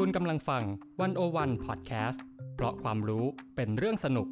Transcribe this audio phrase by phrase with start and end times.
[0.00, 0.62] คุณกำลังฟัง
[1.00, 3.24] One-O-One Podcast เพราะความรู้
[3.56, 4.28] เป็นเรื่องสนุก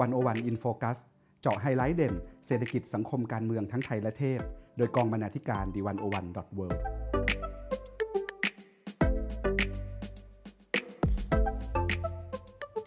[0.00, 0.98] One-O-One In Focus
[1.40, 2.14] เจาะไฮไลท์เด่น
[2.46, 4.40] เศรษฐกิจสังคมการเมืองทั้งไทยและเทศ
[4.76, 6.66] โดยกองบรรณาธิการ The One-O-One dot World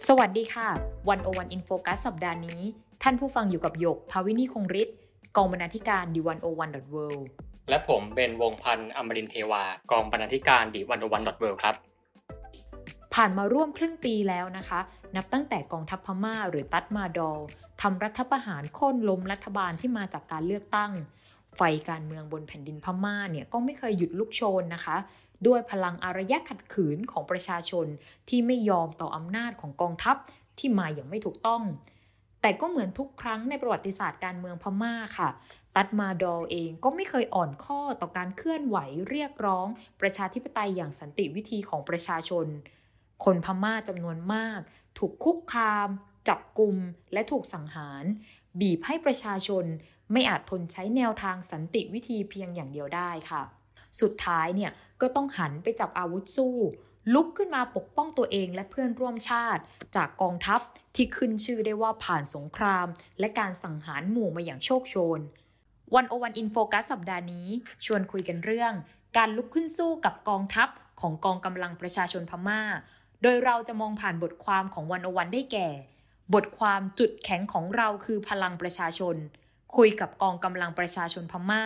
[0.08, 0.70] สวัสดีค่ะ
[1.10, 2.62] One-O-One In Focus สัปดาห์นี้
[3.04, 4.98] ท่านผู้ฟังอยู่กับหยกภาวินีคงฤทธิ์
[5.38, 7.06] กองบรรณาธิการ The One-O-One dot World
[7.70, 11.76] และผมเป็นวงพันธ์อมรินเทวา กองบรรณาธิการ The One-O-One dot World ครับ
[13.14, 14.80] ผ่านมาร่วมครึ่งปีแล้วนะคะ
[15.16, 17.40] นับตั้งแต่กองทัพพม่าหรือตัดมาดอว์
[17.82, 20.92] ทำรัฐประหารโค่นล้มรัฐบาลที่มาจากการเลือกตั้ง
[21.58, 24.96] ไฟการเมืองบนแผ่นดินพม่าเนี่ยก็ไม่เคยหยุดลุกโชนนะคะ
[25.48, 27.86] ด้วยพลังอารยะขัดขืนของประชาชน
[28.30, 30.16] ที่ไม่ยอมต่ออำนาจของกองทัพ
[30.60, 31.64] ที่มาอย่างไม่ถูกต้อง
[32.46, 35.30] แต่ก็เหมือนทุกครั้งในประวัติศาสตร์การเมืองพม่าค่ะ
[35.76, 38.78] ตัดมาดอลเองก็ไม่เคยอ่อนข้อต่อการเคลื่อนไหว
[39.10, 39.68] เรียกร้อง
[40.02, 42.46] ประชาธิปไตยอย่างสันติวิธีของประชาชน
[43.26, 44.60] คนพม่าจำนวนมาก
[44.98, 45.90] ถูกคุกคาม
[46.28, 46.76] จับกลุ่ม
[47.14, 48.04] และถูกสังหาร
[48.60, 49.66] บีบให้ประชาชน
[50.12, 53.42] ไม่อาจทนใช้แนวทางสันติวิธีเพียงอย่างเดียวได้ค่ะ
[54.02, 56.56] สุดท้ายเนี่ยก็ต้องหันไปจับอาวุธสู้
[57.14, 59.62] ลุกขึ้นมาปกป้องตัวเองและเพื่อนร่วมชาติ
[59.96, 60.62] จากกองทัพ
[60.96, 62.88] ที่ขึ้นชื่อได้ว่าผ่านสงคราม
[63.20, 65.20] และการสังหารหมู่มาอย่างโชคโชน
[65.96, 67.48] วันโอวันอินโฟกัสสัปดาห์นี้
[67.86, 68.74] ชวนคุยกันเรื่อง
[69.18, 70.70] การลุกขึ้นสู้กับกองทัพ
[71.02, 72.62] ของกองกำลังประชาชนพม่า
[73.22, 75.70] โดยเราจะมองผ่านบทความของวันโอวันได้แก่
[76.34, 79.16] บทความจุดแข็งของเราคือพลังประชาชน
[79.76, 81.64] คุยกับกองกำลังประชาชนพม่า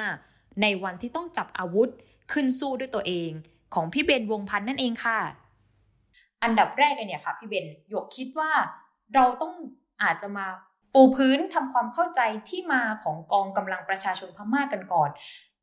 [0.62, 1.90] ในวันที่ต้องจับอาวุธ
[2.32, 3.32] ขึ้นสู้ด้วยตัวเอง
[3.76, 5.20] ของพี่เบนวงพันธ์นั่นเองค่ะ
[6.44, 8.52] อันดับแรกเนี่ยค่ะพี่เบนหยกคิดว่า
[9.16, 9.54] เราต้อง
[10.04, 10.48] อาจจะมา
[10.94, 15.10] ปูพื้นทำความเข้าใจที่มาของกองกำลังประชาชนพม่ากันก่อน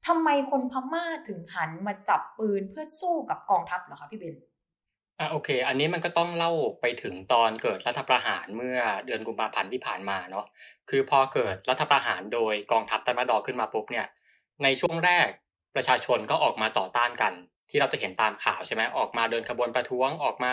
[0.06, 4.36] ทำไมคนพม่าถึงหันมาจับปืนเพื่อสู้กับกองทัพเหรอคะพี่เบน
[5.18, 10.46] อะโอเค อันนี้มันก็ต้องเล่าไปถึงตอนเกิดรัฐประหารเมื่อเดือนกุมภาพันธ์ที่ผ่านมาเนาะ
[10.90, 14.06] คือพอเกิดรัฐประหารโดยกองทัพตะมาดอขึ้นมาปุ๊บเนี่ย
[14.62, 15.28] ในช่วงแรก
[15.74, 17.32] ประชาชนก็ออกมาต่อต้านกัน
[17.74, 20.52] ที่เราจะเห็นตามข่าวใช่ไหมออกมาเดินขบวนประท้วงออกมา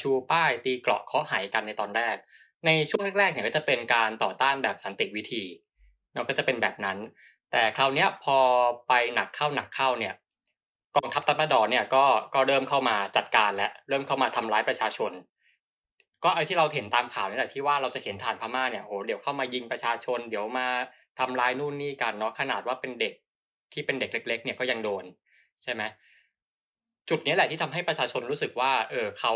[0.00, 2.16] ชูป้ายตีเกราะเคาะไหกันในตอนแรก
[2.66, 5.44] ในช่วงแรกๆเนี่ยก็จะเป็นการต่อต้านแบบสันติวิธี
[6.14, 6.98] เราก็จะเป็นแบบนั้น
[7.50, 8.38] แต่คราวนี้พอ
[8.88, 10.14] ไปหนักเข้าหนักเข้าเนี่ย
[10.96, 12.04] กองทัพตับดอเนี่ยก็
[12.34, 15.12] ก็เริ่มเข้ามาจัดการและเริ่มเข้ามาทำร้ายประชาชน
[16.24, 20.68] ก็ไอ้ที่เราเห็นตามข่าวนี่แหละที่ว่าเราจะเห็นฐานพม่าเนี่ยโอ้เดี๋ยวเข้ามายิงประชาชน เดี๋ยวมา
[21.18, 23.14] ทำร้ายนู่นนี่กันเนาะขนาดว่าเป็นเด็ก
[23.72, 25.04] ที่เป็นเด็กเล็ก ๆ เนี่ยก็ยังโดน
[25.62, 25.82] ใช่ไหม
[27.08, 29.32] จุดนี้แหละที่ทำให้ประชาชนรู้สึกว่า เออเขา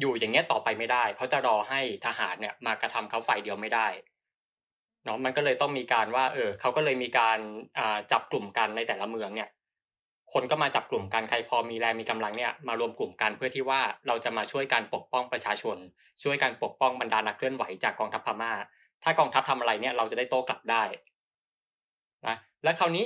[0.00, 3.88] อยู่อย่างเงี้ยต่อไปไม่ได้เขาจะรอให้ทหารเนี่ยมากระทำเขาฝ่ายเดียวไม่ได้
[5.04, 7.38] เนาะมันก็เลยต้องมีการว่า เออเขาก็เลยมีการ
[8.12, 9.48] จับกลุ่มกันในแต่ละเมืองเนี่ย
[10.32, 15.76] คนก็มาจับกลุ่มกันใครพอมีแรงมีกำลังเนี่ยมารวมกลุ่มกันเพื่อที่ว่าเราจะมาช่วยการปกป้องประชาชน
[16.22, 18.52] ช่วยการปกป้องบรรดานักเคลื่อนไหวจากกองทัพพม่า
[19.02, 20.82] ถ้ากองทัพทำอะไรเนี่ยเราจะได้โต้กลับได้
[22.26, 23.04] นะและคราวนี้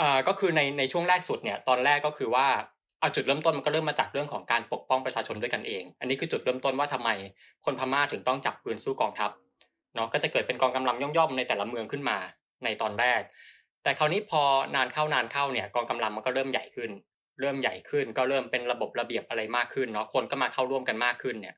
[0.00, 2.46] อ่าก็คือในในช่วงแรกสุดเนี่ย ตอนแรกก็คือว่า
[3.00, 7.10] เอาจุดเริ่มต้นมันก็เริ่มมาจากเรื่องของการปกป้องประชาชนด้วยกันเอง อันนี้คือจุดเริ่มต้นว่าทำไม
[7.64, 9.30] คนพม่าถึงต้องจับปืนสู้กองทัพ
[9.94, 12.18] เนาะก็จะเกิดเป็นกองกำลังย่อมๆในแต่ละเมืองขึ้นมา
[12.64, 13.20] ในตอนแรก
[13.82, 14.42] แต่คราวนี้พอ
[14.74, 16.90] นานเข้านานเข้าเนี่ยกองกำลังมันก็เริ่มใหญ่ขึ้น
[17.40, 21.54] เริ่มใหญ่ขึ้น ก็เริ่มเป็นระบบระเบียบอะไรมากขึ้นเนาะคนก็มาเข้าร่วมกันมากขึ้นเนี่ย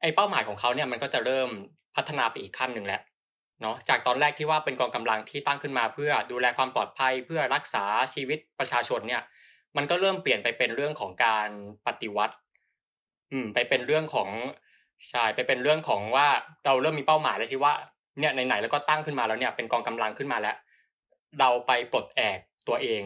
[0.00, 1.48] ไอเป้าหมายของเขาเนี่ยมันก็จะเริ่ม
[1.96, 3.00] พัฒนาไปอีกขั้นหนึ่งแล้ว
[3.62, 7.84] เนาะจากตอนแรกที่ว่าเป็นกองกำลังที่ตั้งขึ้นมา เพื่อดูแลความปลอดภัยเพื่อรักษา
[8.14, 9.22] ชีวิตประชาชนเนี่ย
[9.76, 11.48] มันก็เริ่มเปลี่ยนไปเป็นเรื่องของการ
[11.86, 12.36] ปฏิวัติ
[13.32, 14.28] อืม ไปเป็นเรื่องของ
[15.10, 16.26] ใช่ไปเป็นเรื่องของว่า
[16.64, 17.72] เราเริ่มมีเป้าหมายแล้วที่ว่า
[18.20, 20.56] เนี่ยไหนๆแล้วก็ตั้งขึ้นมาแล้วเนี่ยเป็นกองกำลังขึ้นมาแล้ว
[21.40, 22.38] เราไปปลดแอก
[22.68, 23.02] ตัวเอง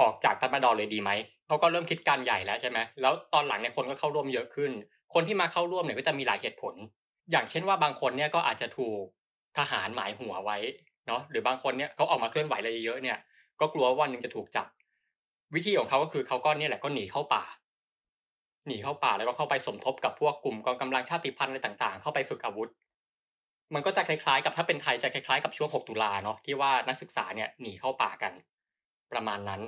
[0.00, 1.10] ออกจากตัดมาดอเลยดีไหม
[1.46, 4.70] เขาก็เริ่มคิดการใหญ่แล้วใช่ไหมแล้วตอนหลังเนี่ยคนก็เข้าร่วมเยอะขึ้น
[5.14, 6.74] คนที่มาเข้าร่วมเนี่ยก็จะมีหลายเหตุผล
[7.30, 9.02] อย่างเช่นว่าบางคนเนี่ยก็อาจจะถูก
[9.58, 10.58] ทหารหมายหัวไว้
[11.06, 13.18] เนาะหรือบางคนเนี่ยเขาออกมาเคลื่อนไหวอะไรเยอะเนี่ย
[13.60, 14.66] ก็กลัววันหนึ่งจะถูกจับ
[15.54, 17.44] วิธีของเขาก็คือเขาก็เนี่ยแหละก็หนีเข้าป่า
[18.66, 22.70] หนีเข้าป่าแล้วก็เข้าไปสมทบกับพวกกลุ่มกองกำลังชาติพันธุ์อะไรต่างๆ เข้าไปฝึกอาวุธ
[23.74, 28.32] มันก็จะคล้ายๆ กับถ้าเป็นไทยจะคล้ายๆ กับช่วง 6 ตุลาเนาะที่ว่านักศึกษาเนี่ยหนีเข้าป่ากัน
[29.12, 29.62] ประมาณนั้น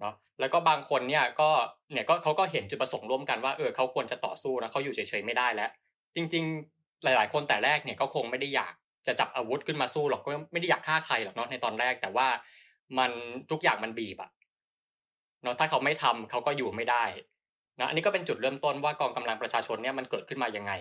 [0.00, 1.50] เนาะแล้วก็บางคนเนี่ยก็
[1.92, 5.70] เนี่ยก็เขาก็เห็นจุดประสงค์ร่วมกันว่าเออเขาควรจะต่อสู้นะเขาอยู่เฉยๆไม่ได้แล้ว
[6.16, 8.74] จริง ๆ หลาย ๆ คนแต่แรกเนี่ยก็คงไม่ได้อยาก
[9.06, 12.26] จะจับอาวุธขึ้นมาสู้หรอกก็ไม่ได้อยากฆ่าใครหรอกเนาะในตอนแรกแต่ว่า
[12.98, 13.10] มัน
[13.50, 14.30] ทุกอย่างมันบีบอะ
[15.42, 17.04] เนาะถ้าเขาไม่ทำเขาก็อยู่ไม่ได้
[17.80, 20.72] นะอันนี้ก็เป็นจุดเริ่มต้นว่ากองกำลังประชาชนเนี่ยมันเกิดขึ้นมายังไง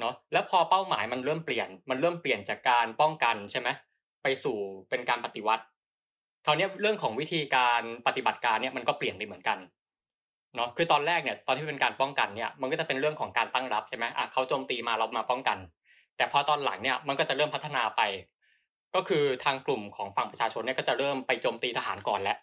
[0.00, 3.68] เนาะแล้วพอเป้าหมายมันเริ่มเปลี่ยน มันเริ่มเปลี่ยนจากการป้องกันใช่ไหม
[4.22, 4.56] ไปสู่
[4.90, 5.64] เป็นการปฏิวัติ
[6.44, 9.58] คราวนี้เรื่องของวิธีการปฏิบัติการเนี่ยมันก็เปลี่ยนไปเหมือนกัน
[10.56, 15.58] เนาะคือตอนแรกเนี่ยตอนที่เป็นการป้องกันเนี่ยมันก็จะเป็นเรื่องของการตั้งรับใช่ไหมอะเขาโจมตีมาเรามาป้องกัน
[16.16, 18.02] แต่พอตอนหลังเนี่ยมันก็จะเริ่มพัฒนาไป
[18.94, 22.38] ก็คือทางกลุ่มของฝั่งประชาชนเนี่ยก็จะเริ่มไปโจมตีทหารก่อนแล้ว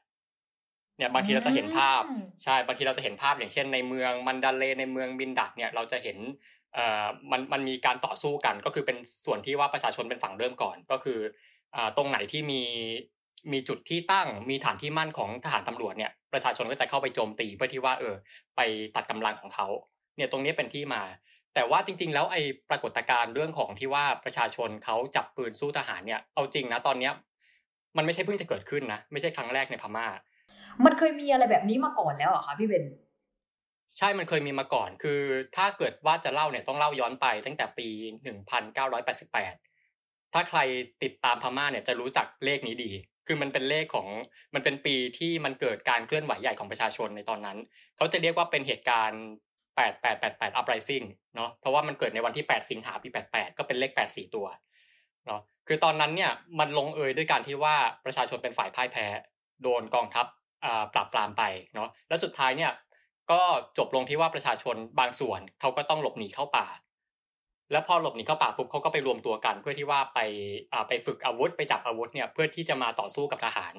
[0.98, 2.02] เนี่ยบางทีเราจะเห็นภาพ
[2.44, 6.18] ใช่บางทีเราจะเห็นภาพอย่างเช่น ในเมืองมันดาเลในเมืองบินดักเนี่ยเราจะเห็น
[6.74, 11.20] เอ่อมันมันมีการต่อสู้กัน ก็คือเป็นส่วนที่ว่าประชาชนเป็นฝั่งเริ่มก่อน ก็คือ
[11.76, 12.62] อ่าตรงไหนที่มี
[13.52, 18.16] มีจุดที่ตั้งมีฐานที่มั่นของทหารตำรวจเนี่ยประชาชนก็จะเข้าไปโจมตีเพื่อที่ว่าเออ
[18.56, 18.62] ไป
[18.96, 19.68] ตัดกำลังของเขา
[20.18, 21.04] เนี่ยตรงนี้เป็นที่มา
[21.54, 27.14] แต่ว่าจริง ๆ แล้วไอ้ปรากฏการณ์เรื่องของที่ว่าประชาชนเขาจับปืนสู้ทหารเนี่ยเอาจริงนะตอนเนี้ย
[27.98, 30.08] มันไม่ใช่เพิ่งจะเกิดขึ้นนะไม่ใช่ครั้งแรกในพม่า
[30.86, 32.86] มันเคยมีอะไรแบบนี้มาก่อนแล้วอะคะพี่เบน
[33.98, 35.22] ใช่มันเคยมีมาก่อน คือ
[35.56, 37.88] ถ้าเกิดว่าจะเล่าเนี่ยต้องเล่าย้อนไปตั้งแต่ปี
[38.72, 40.60] 1988 ถ้าใคร
[41.04, 42.92] ติดตามพม่าเนี่ยจะรู้จักเลขนี้ดี
[43.28, 44.08] คือมันเป็นเลขของ
[44.54, 47.58] มันเป็นปีที่มันเกิดการเคลื่อนไหวใหญ่ของประชาชนในตอนนั้น
[47.98, 49.24] เขาจะเรียกว่าเป็นเหตุการณ์
[49.78, 54.48] 8888 uprising เนาะเพราะว่ามันเกิดในวันที่ 8 สิงหาปี 88 ก็เป็นเลข 8 4 ตัว
[55.26, 57.76] เนาะคือตอนนั้นเนี่ยมันลงเอยด้วยการที่ว่า
[58.06, 59.06] ประชาชนเป็นฝ่ายพ่ายแพ้
[59.64, 60.26] โดนกองทัพ
[60.94, 61.44] ปราบปรามไป
[61.74, 62.72] เนาะแล้วสุดท้ายเนี่ย
[63.32, 63.42] ก็
[63.78, 66.68] จบลงที่ว่าประชาชนบางส่วนเขาก็ต้องหลบหนีเข้าป่า
[67.72, 70.20] แล้วพอหลบหนีเข้าป่าปุ๊บเขาก็ไปรวมตัวกัน เพื่อที่ว่าไป
[70.88, 73.74] ไปฝึกอาวุธไปจับอาวุธเนี่ยเพื่อที่จะมาต่อสู้กับทหาร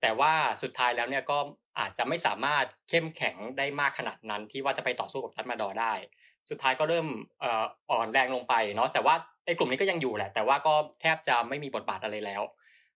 [0.00, 0.32] แต่ว่า
[0.62, 1.38] สุดท้ายแล้วเนี่ยก็
[1.78, 5.92] อาจจะไม่สามารถเข้มแข็งได้มากขนาดนั้น ที่ว่าจะไปต่อสู้กับทัตมาดอได้
[6.50, 7.06] สุดท้ายก็เริ่ม
[7.90, 9.14] อ่อนแรงลงไปเนาะแต่ว่า
[9.46, 12.42] ไอ้กลุ่มนี้ก็ยังอยู่แหละ แต่ว่าก็แทบจะไม่มีบทบาทอะไรแล้ว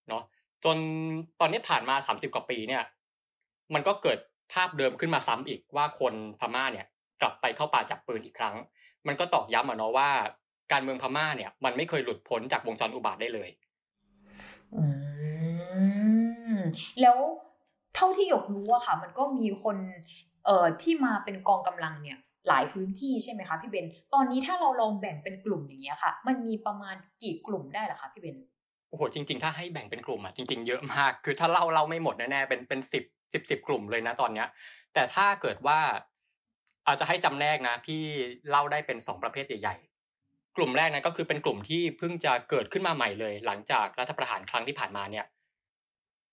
[0.09, 0.23] เนาะ
[0.65, 0.76] จน
[1.41, 2.83] ตอนนี้ผ่านมา 30 กว่าปีเนี่ย
[3.75, 4.19] มันก็เกิด
[4.53, 6.87] ภาพเดิมขึ้นมาซ้ำอีกว่าคนพม่าเนี่ย
[7.21, 8.57] กลับไปเข้าป่าจับปืนอีกครั้ง
[9.07, 10.11] มันก็ตอกย้ำอะเนาะว่า
[10.73, 13.51] การเมืองพม่าเนี่ยมันไม่เคยหลุดพ้นจากวงจรอุบาทได้เลย
[14.75, 14.83] อื
[16.57, 16.59] ม
[17.01, 17.17] แล้ว
[17.95, 19.77] เท่าที่หยกรู้อะค่ะ มันก็มีคน
[20.47, 22.19] เอ่อที่มาเป็นกองกำลังเนี่ย
[22.49, 28.37] หลายพื้นที่ใช่ไหมคะพี่เบน ตอนนี้ถ้าเราลองแบ่งเป็นกลุ่มอย่างเงี้ยค่ะ มันมีประมาณกี่กลุ่มได้หรอคะพี่เบน
[28.89, 34.49] โอ้โหจริง ๆ ถ้าให้แบ่งเป็นกลุ่มอะจริง ๆ เยอะมาก คือถ้าเล่าเล่าไม่หมดแน่ๆเป็นเป็นสิบ สิบสิบกลุ่มเลยนะตอนเนี้ย
[34.94, 35.81] แต่ถ้าเกิดว่า
[36.87, 38.03] อาจจะให้จำแนกนะ พี่
[38.49, 45.27] เล่าได้เป็นสองประเภทใหญ่ๆกลุ่มแรกนะก็คือเป็นกลุ่มที่เพิ่งจะเกิดขึ้นมาใหม่เลย หลังจากรัฐประหารครั้งที่ผ่านมาเนี่ย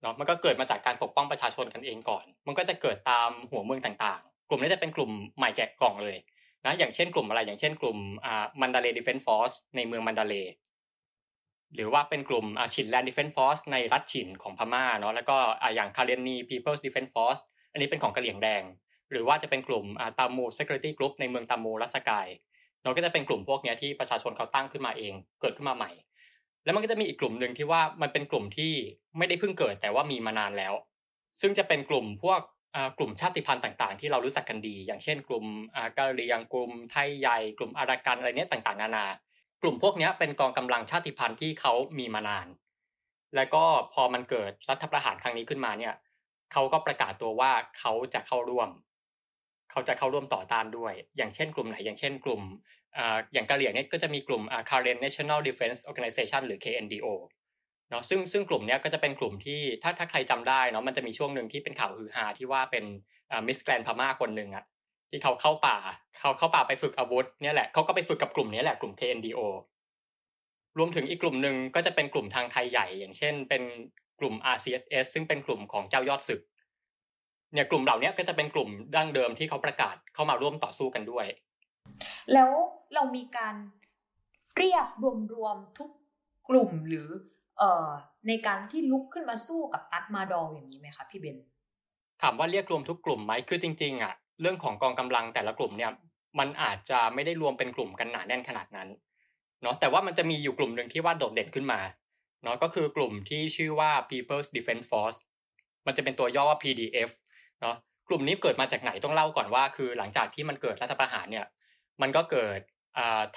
[0.02, 6.18] เนาะมันก็เกิดมาจากการปกป้องประชาชนกันเองก่อน มันก็จะเกิดตามหัวเมืองต่างๆ กลุ่มนี้จะเป็นกลุ่มใหม่แกะกล่องเลย
[6.66, 10.34] นะอย่างเช่นกลุ่มอะไรอย่างเช่นกลุ่มอ่า Mandalay Defence Force ในเมืองมันดาเล
[11.74, 15.36] หรือว่าเป็นกลุ่ม Chinland Defence Force ในรัฐฉินของพม่าเนาะแล้วก็
[15.74, 17.38] อย่าง Karenni People's Defence Force
[17.72, 18.62] อันนี้เป็นของกะเหรี่ยงแดง
[19.10, 19.84] หรือว่าจะเป็นกลุ่ม
[20.18, 22.26] Tamu Security Group ในเมืองตามูรัฐสะกาย
[22.82, 25.90] เนาะก็จะเป็นกลุ่มพวกนี้ที่ประชาชนเขาตั้งขึ้นมาเอง เกิดขึ้นมาใหม่
[26.64, 28.72] แล้วมันก็จะมีอีกกลุ่มหนึ่งที่ว่ามันเป็นกลุ่มที่
[29.18, 30.74] ไม่ได้เพิ่งเกิดแต่ว่ามีมานานแล้ว
[31.40, 32.40] ซึ่งจะเป็นกลุ่มพวก
[32.98, 35.44] กลุ่มชาติพันธุ์ต่างๆ ที่เรารู้จักกันดี อย่างเช่น กลุ่ม
[35.96, 39.06] กะเหรี่ยงกลุ่มไทยใหญ่กลุ่มอารากันอะไรเนี้ยต่างๆ นานา
[39.62, 42.46] กลุ่มพวกนี้เป็นกองกำลังชาติพันธุ์ที่เขามีมานาน
[43.36, 43.64] แล้วก็
[43.94, 45.94] พอมันเกิดรัฐประหารครั้งนี้ขึ้นมาเนี่ย
[46.52, 48.70] เขาก็ประกาศตัวว่าเขาจะเข้าร่วม
[49.70, 52.42] เขาจะเข้าร่วมต่อต้านด้วย อย่างเช่นกลุ่มไหน อย่างเช่นกลุ่ม
[53.32, 57.06] อย่างกะเหรี่ยงเนี่ยก็จะมีกลุ่ม Karen National Defense Organization หรือ KNDO
[57.90, 62.84] เนาะซึ่งซึ่งกลุ่มนี้ก็จะเป็นกลุ่มที่ถ้าถ้าใครจำได้เนาะมันจะมีช่วงหนึ่งที่เป็นข่าวฮือฮาที่ว่าเป็น
[63.46, 64.64] มิสแกรนพม่าคนหนึ่งอะ
[65.10, 65.76] ที่เขาเข้าป่า
[66.18, 69.40] เขาเข้าป่าไปฝึกอาวุธเนี่ยแหละเขาก็ไปฝึกกับกลุ่มนี้แหละกลุ่ม KNDO
[70.78, 73.62] รวมถึงอีกกลุ่มหนึ่งก็จะเป็นกลุ่มทางไทยใหญ่ อย่างเช่น เป็น
[74.20, 76.40] กลุ่ม RCS ซึ่งเป็นกลุ่มของเจ้ายอดศึก
[77.52, 81.26] เนี่ยกลุ่มเหล่านี้ก็จะเป็นกลุ่มดั้งเดิมที่เขาประกาศเข้ามาร่วมต่อสู้กันด้วย
[82.32, 82.50] แล้ว
[82.94, 83.54] เรามีการ
[84.56, 84.86] เรียก
[85.34, 85.90] รวมๆทุก
[86.48, 87.08] กลุ่มหรือ
[87.58, 87.88] เอ่อ
[88.28, 91.38] ในการที่ลุกขึ้นมาสู้กับอัตมาดอลอย่างนี้ไหมคะพี่เบน
[92.22, 95.92] ถามว่าเรียกรวมทุกกลุ่มไหมคือจริง ๆ อะ เรื่องของกองกำลังแต่ละกลุ่มเนี่ย
[96.38, 98.88] มันอาจจะไม่ได้รวมเป็นกลุ่มกันหนาแน่นขนาดนั้น
[99.62, 101.80] เนาะแต่ว่ามันจะมีอยู่กลุ่มหนึ่งที่ว่าโดดเด่นขึ้นมา
[102.42, 105.18] เนาะก็คือกลุ่มที่ชื่อว่า People's Defense Force
[105.86, 107.10] มันจะเป็นตัวย่อว่า PDF
[107.60, 107.76] เนาะ
[108.08, 111.46] กลุ่มนี้เกิดมาจากไหนต้องเล่าก่อนว่า คือหลังจากที่มันเกิดรัฐประหารเนี่ย
[112.02, 112.58] มันก็เกิด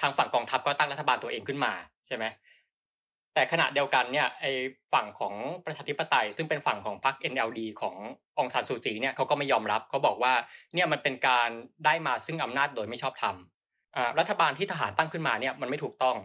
[0.00, 1.72] ทางฝั่งกองทัพก็ตั้งรัฐบาลตัวเองขึ้นมา
[2.06, 2.24] ใช่ไหม
[3.34, 4.46] แต่ขณะเดียวกันเนี่ยไอ
[4.92, 5.34] ฝั่งของ
[5.64, 7.96] ประชาธิปไตย ซึ่งเป็นฝั่งของพรรค NLD ของ
[8.38, 10.34] องซานซูจีเนี่ยเขาก็ไม่ยอมรับเขาบอกว่า
[10.74, 11.48] เนี่ยมันเป็นการ
[11.84, 13.36] ได้มาซึ่งอำนาจโดยไม่ชอบธรรม
[14.18, 16.16] รัฐบาลที่ทหารตั้งขึ้นมาเนี่ยมันไม่ถูกต้อง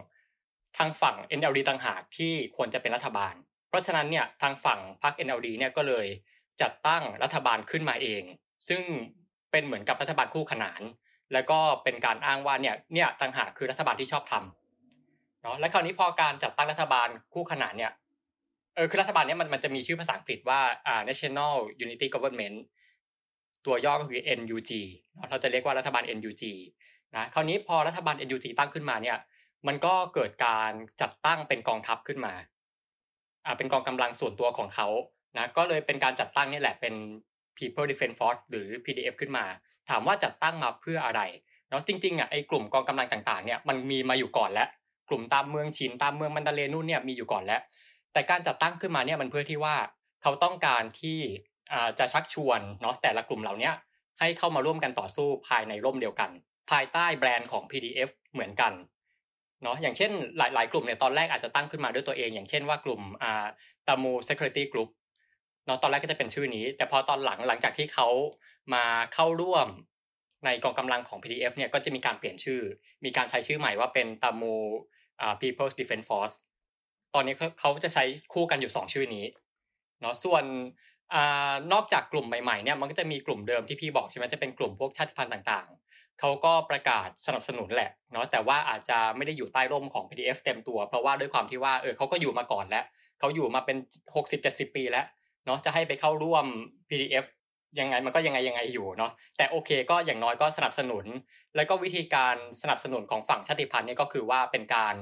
[0.78, 3.34] ทางฝั่ง NLD ต่างหากที่ควรจะเป็นรัฐบาล
[3.68, 6.06] เพราะฉะนั้นเนี่ยทางฝั่งพรรค NLD เนี่ยก็เลย
[6.62, 8.22] จัดตั้งรัฐบาลขึ้นมาเอง
[8.68, 8.82] ซึ่ง
[9.50, 10.82] เป็นเหมือนกับรัฐบาลคู่ขนาน
[11.32, 17.92] แล้วก็เป็นการอ้างว่าเนี่ยเนี่ยต่างหากคือรัฐบาลที่ชอบทำเนาะและคราวนี้พอการจัดตั้งรัฐบาลคู่ขนานเนี่ย
[18.74, 22.56] เออคือรัฐบาลเนี้ยมันมันจะมีชื่อภาษาอังกฤษว่าอ่า National Unity Government
[23.66, 24.70] ตัวย่อก็คือ NUG
[25.30, 26.42] เราจะเรียกว่ารัฐบาล NUG
[27.16, 29.18] นะคราวนี้พอรัฐบาล NUG ตั้งขึ้นมาเนี่ย
[29.66, 32.34] มันก็เกิดการจัดตั้งเป็นกองทัพขึ้นมา
[33.46, 34.88] อ่าเป็นกองกำลังส่วนตัวของเขา
[35.36, 36.94] นะก็เลยเป็นการจัดตั้งนี่แหละเป็น
[37.58, 39.44] People Defense Force หรือ PDF ขึ้นมา
[39.88, 41.22] ถามว่าจัดตั้งมาเพื่ออะไร
[41.70, 44.68] เนาะจริงๆอะไอ้กลุ่มกองกำลังต่างๆเนี่ยมันมีมาอยู่ก่อนแล้ว
[45.08, 47.60] กลุ่มตามเมืองชินตามเมืองมันดาเลนู่นเนี่ยมีอยู่ก่อนแล้ว
[48.12, 49.76] แต่การจัดตั้งขึ้นมาเนี่ยมันเพื่อที่ว่า
[50.22, 51.18] เขาต้องการที่
[51.98, 53.70] จะชักชวนเนาะแต่ละกลุ่มเหล่านี้
[54.20, 56.30] ให้เข้ามาร่วมกันต่อสู้ภายในร่มเดียวกัน
[56.70, 58.72] ภายใต้แบรนด์ของ PDF เหมือนกัน
[59.62, 63.46] เนาะอย่างเช่นหลาย ๆ กลุ่มเนี่ยตอนแรกอาจจะตั้งขึ้นมาด้วยตัวเอง อย่างเช่นว่ากลุ่มอ่า
[63.88, 64.90] ตามู security group
[65.66, 68.08] เนาะตอนแรกก็จะเป็นชื่อนี้ แต่พอตอนหลังหลังจากที่เขา
[68.74, 68.84] มา
[69.14, 69.68] เข้าร่วม
[70.44, 72.60] ในกองกำลังของ PDF เนี่ยก็จะมีการเปลี่ยนชื่อ
[73.04, 74.56] มีการใช้ชื่อใหม่ว่าเป็นตามู
[75.40, 76.36] People's Defense Force
[77.14, 79.24] ตอนนี้เขาจะใช้คู่กันอยู่ 2 ชื่อนี้
[80.00, 80.44] เนาะส่วน
[81.14, 81.16] อ
[81.72, 92.84] นอกจากกลุ่มใหม่ๆเนี่ยมันก็จะมีกลุ่มเดิมที่พี่บอกใช่ไหมจะเป็นกลุ่มพวกชาติพันธุ์ต่างๆ เขาก็ประกาศสนับสนุนแหละเนาะแต่ว่าอาจจะไม่ได้อยู่ใต้ร่มของ PDF เต็มตัว เพราะว่าด้วยความที่ว่าเออเขาก็อยู่มาก่อนแล้ว
[93.18, 93.76] เขาอยู่มาเป็น
[94.26, 95.06] 60-70 ปีแล้ว
[95.46, 96.44] เนาะจะให้ไปเข้าร่วม
[96.90, 97.24] PDF
[97.80, 101.04] ยังไงมันก็ยังไงยังไงอยู่เนาะแต่โอเคก็อย่างน้อยก็สนับสนุน
[101.56, 104.94] แล้วก็วิธีการสนับสนุนของฝั่งชาติพันธุ์เนี่ยก็คือว่าเป็นการ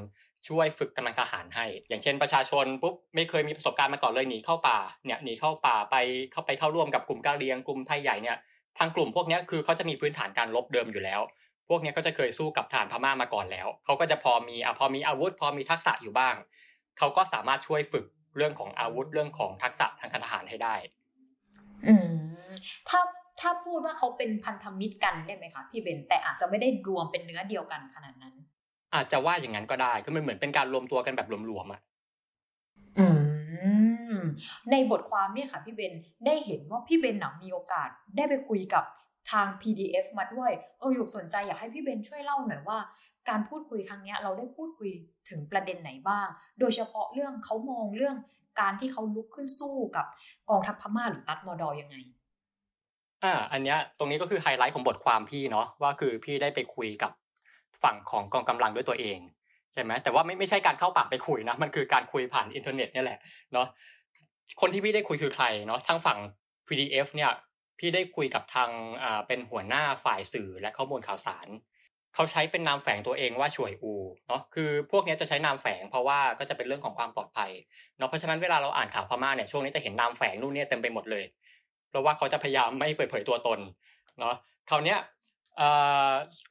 [0.49, 5.97] ช่วยฝึกกำลังทหารให้ อย่างเช่นประชาชนปุ๊บไม่เคยมีประสบการณ์มาก่อนเลยหนีเข้าป่าเนี่ยหนีเข้าป่าไป
[6.33, 8.37] เข้าไปเข้าร่วมกับกลุ่มกะเหรี่ยงกลุ่มไทยใหญ่เนี่ย
[8.79, 11.21] ทางกลุ่มพวกนี้คือเขาจะมีพื้นฐานการลบเดิมอยู่แล้ว
[11.69, 16.35] พวกนี้ก็จะเคยสู้กับฐานพม่ามาก่อนแล้วเขาก็จะพอมีอะพอมีอาวุธ พอมีทักษะอยู่บ้าง
[16.99, 18.05] เขาก็สามารถช่วยฝึก
[18.37, 20.75] เรื่องของอาวุธเรื่องของทักษะทางการทหารให้ได้
[21.87, 22.09] อืม
[22.89, 23.01] ถ้า
[23.41, 28.35] ถ้าพูดว่าเขาเป็นพันธมิตรกันได้ไหมคะพี่เบนแต่อาจจะไม่ได้รวมเป็นเนื้อเดียวกันขนาดนั้น
[28.95, 31.81] อาจจะว่าอย่างนั้นก็ได้คือมันเหมือนเป็นการรวมตัวกันแบบรวมๆอะ
[32.99, 33.07] อื
[34.13, 34.17] ม
[34.71, 35.95] ในบทความเนี่ยค่ะ พี่เบน
[36.27, 38.85] ได้เห็นว่าพี่เบนหนังมีโอกาสได้ไปคุยกับ
[39.31, 42.79] ทาง PDF มาด้วย เอออยู่สนใจอยากให้พี่เบนช่วยเล่าหน่อยว่า
[43.29, 44.91] การพูดคุยครั้งนี้เราได้พูดคุย
[45.29, 46.27] ถึงประเด็นไหนบ้าง
[46.61, 48.17] โดยเฉพาะเรื่องเขามองเรื่อง
[48.61, 50.07] การที่เขาลุกขึ้นสู้กับ
[50.51, 51.97] กองทัพพม่าหรือตัดมอดอยังไง
[53.25, 57.13] อ่า อันเนี้ยตรงนี้ก็คือไฮไลท์ของบทความพี่เนาะว่าคือพี่ได้ไปคุยกับ
[57.83, 59.19] ฝั่งของกองกำลังด้วยตัวเอง
[59.73, 63.19] ใช่ไหมแต่ว่าไม่ไม่ใช่การเข้าปากไปคุยนะมันคือการคุยผ่านอินเทอร์เน็ตนี่แหละ
[63.53, 63.67] เนาะ
[64.61, 66.19] คนที่พี่ได้คุยคือใครเนาะทางฝั่ง
[66.69, 67.31] PDF เนี่ย
[67.79, 68.71] พี่ได้คุยกับทาง
[69.27, 71.49] เป็นหัวหน้าฝ่ายสื่อและข้อมูลข่าวสาร
[72.15, 73.93] เขาใช้เป็นนามแฝงตัวเองว่าช่วยอู
[74.29, 77.51] เนาะคือพวกนี้จะใช้นามแฝง เพราะว่าก็จะเป็นเรื่องของความปลอดภัย
[77.99, 81.25] เนาะเพราะฉะนั้นเวลาเราอ่านข่าวพม่าเนี่ยช่วงนี้จะเห็นนามแฝงนู่นเนี่ยเต็มไปหมดเลย
[81.91, 83.59] เพราะว่าเขาจะพยายามไม่เปิดเผยตัวตน
[84.21, 84.35] เนาะ
[84.71, 84.99] คราวเนี้ย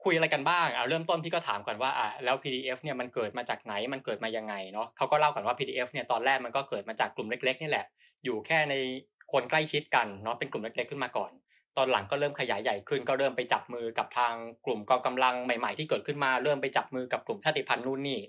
[0.03, 7.86] คุยอะไรกันบ้างเอาเริ่มต้นพี่ก็ถามก่อนว่าอะแล้ว PDF เนี่ยมันเกิดมาจากไหนมันเกิดมายังไงเนาะเขาก็เล่าก่อนว่า PDF เนี่ยตอนแรกมันก็เกิดมาจากกลุ่มเล็กๆนี่แหละ
[8.24, 8.75] อยู่แค่ใน
[9.34, 11.32] คนใกล้ชิดกันเนาะเป็นกลุ่มเล็กๆขึ้นมาก่อน
[11.77, 14.34] ตอนหลังก็เริ่มขยายใหญ่ขึ้น ก็เริ่มไปจับมือกับทาง
[14.65, 18.20] กลุ่มกองกำลังใหม่ ๆ ที่เกิดขึ้นมาเริ่มไปจับมือกับกลุ่มชาติพันธุ์นู่นนี่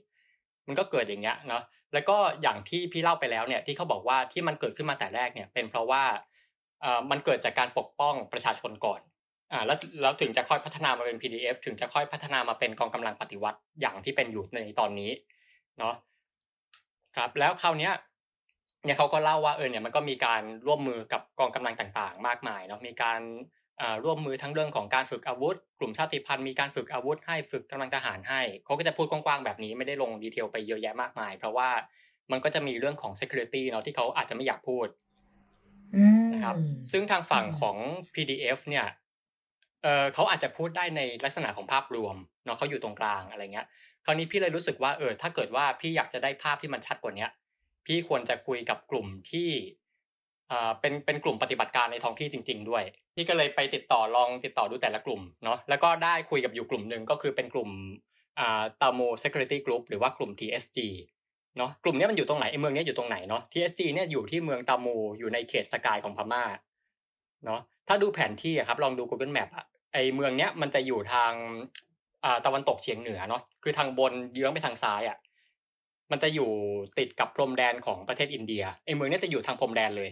[0.67, 1.62] มันก็เกิดอย่างเงี้ยเนาะ
[1.93, 6.05] แล้วก็อย่างที่พี่เล่าไปแล้วเนี่ยที่เขาบอกว่าที่มันเกิดขึ้นมาแต่แรกเนี่ยเป็นเพราะว่า
[7.11, 9.00] มันเกิดจากการปกป้องประชาชนก่อน
[9.53, 15.11] อ่าแล้วแล้วถึงจะค่อยพัฒนามาเป็น PDF ถึงจะค่อยพัฒนามาเป็นกองกำลังปฏิวัติอย่างที่เป็นอยู่ในตอนนี้
[15.79, 15.95] เนาะ
[17.17, 17.93] ครับแล้วคราวเนี้ย
[18.87, 23.21] เนี่ยเขาก็เล่าว่าเออเนี่ยมันก็มีการร่วมมือกับกองกำลังต่างๆ มากมายเนาะมีการ
[24.05, 31.69] ร่วมมือทั้งเรื่องของการฝึกอาวุธ กลุ่มชาติพันธุ์มีการฝึกอาวุธให้ฝึกกำลังทหารให้เขาก็จะพูดกว้างๆแบบนี้ไม่ได้ลงดีเทลไปเยอะแยะมากมาย เพราะว่า
[32.33, 34.87] มันก็จะมีเรื่องของ security เนาะที่เขาอาจจะไม่อยากพูด
[36.35, 36.57] นะครับ
[36.90, 37.76] ซึ่งทางฝั่งของ
[38.14, 38.87] PDF เนี่ย
[39.83, 43.66] เออเขาอาจจะพูดได้ในลักษณะของภาพรวมเนาะเขาอยู่ตรงกลางอะไรเงี้ย
[44.05, 47.31] คราวนี้พี่เลยรู้สึกว่าเออถ้าเกิดว่าพี่อยากจะได้ภาพที่มันชัดกว่าเนี้ย
[47.87, 49.50] พี่ควรจะคุยกับกลุ่มที่
[50.50, 52.83] อ่าเป็นเป็นกลุ่มปฏิบัติการในท้องที่จริง ๆ ด้วย
[53.14, 57.71] พี่ก็เลยไปติดต่อลองติดต่อดูแต่ละกลุ่มเนาะแล้วก็ได้คุยกับอยู่กลุ่มหนึ่งก็คือเป็นกลุ่ม
[58.38, 60.78] อ่าตาโม security group หรือว่ากลุ่ม TSG
[61.59, 66.45] เนาะกลุ่มนี้มันอยู่ตรงไหนไอ้เมืองนี้อยู่ตรงไหนเนาะ TSG เนี่ยอยู่ที่เมืองตามูอยู่ในเขตสกายของพม่า
[67.45, 71.33] เนาะถ้าดูแผนที่อะครับลองดู Google Map อะไอเมืองเนี้ยมันจะอยู่ทาง
[72.25, 75.16] อ่าตะวันตกเฉียงเหนือเนาะคือทางบนเยื้องไปทางซ้ายอะ
[76.11, 76.51] มันจะอยู่
[76.99, 80.11] ติดกับพรมแดนของประเทศอินเดียไอเมืองนี้จะอยู่ทางพรมแดนเลย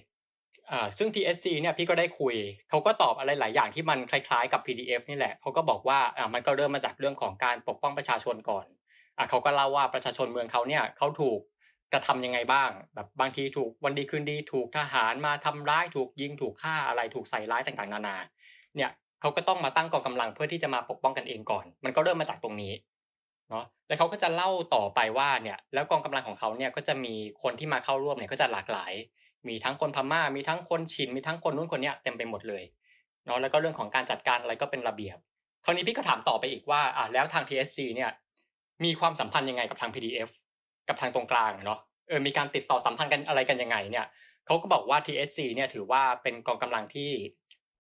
[0.71, 2.35] อ่าซึ่ง TSC เนี่ยพี่ก็ได้คุย
[2.71, 8.67] เขาก็ตอบอะไรหลายอย่างที่มันคล้ายๆกับ PDF นี่แหละเขาก็บอกว่าอ่ามันก็เริ่มมาจากเรื่องของการปกป้องประชาชนก่อน
[9.17, 11.41] อ่าเขาก็เล่าว่าประชาชนเมืองเขาเนี่ยเขาถูก
[11.93, 18.17] กระทำยังไงบ้าง แบบบางทีถูกวันดีคืนดีถูกทหารมาทำร้ายถูกยิงถูกฆ่าอะไรถูกใส่ร้ายต่างๆ นานา
[18.77, 22.73] เนี่ยเขาก็ต้องมาตั้งกองกำลังเพื่อที่จะมาปกป้องกันเองก่อน มันก็เริ่มมาจากตรงนี้
[23.51, 28.93] เนาะแล้วเขาก็จะเล่าต่อไปว่าเนี่ยแล้วกองกำลังของเขาเนี่ยก็จะมีคนที่มาเข้าร่วมเนี่ยก็จะหลากหลาย
[29.49, 32.65] มีทั้งคนพม่า มีทั้งคนชินมีทั้งคนนู้นคนเนี้ยเต็มไปหมดเลย
[33.25, 35.19] เนาะแล้วก็เรื่องของการจัดการอะไรก็เป็นระเบียบ
[35.65, 38.11] คราวนี้พี่ก็ถามต่อไปอีกว่าอะแล้วทาง TSC เนี่ย
[38.85, 40.31] มีความสัมพันธ์ยังไงกับทาง PDF
[40.89, 44.07] กับทางตรงกลางเนาะเออมีการติดต่อสัมพันธ์กันอะไรกันยังไงเนี่ย
[44.47, 47.11] เขาก็บอกว่า TSC เนี่ยถือว่าเป็นกองกำลังที่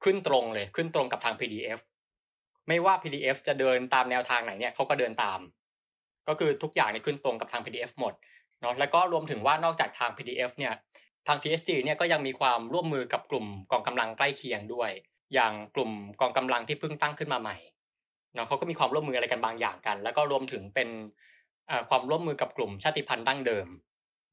[0.04, 1.78] ขึ้นตรงเลยขึ้นตรงกับทาง PDF
[2.68, 5.40] ไม่ว่า PDF จะเดินตามแนวทางไหนเนี่ยเขาก็เดินตาม
[6.28, 8.14] ก็คือทุกอย่างเนี่ยขึ้นตรงกับทาง PDF หมด
[8.60, 10.72] เนาะแล้วก็รวมถึงว่านอกจากทาง PDF เนี่ย
[11.28, 14.90] ทาง TSG เนี่ยก็ยังมีความร่วมมือกับกลุ่มกองกำลังใกล้เคียงด้วย
[15.34, 15.90] อย่างกลุ่ม
[16.20, 17.56] กองกำลังที่เพิ่งตั้งขึ้นมาใหม่
[18.34, 20.88] เนาะเขาก็มีความร่วมมืออะไรกันบางอย่างกัน แล้วก็รวมถึงเป็น
[21.88, 23.68] ความร่วมมือกับกลุ่มชาติพันธุ์ดั้งเดิม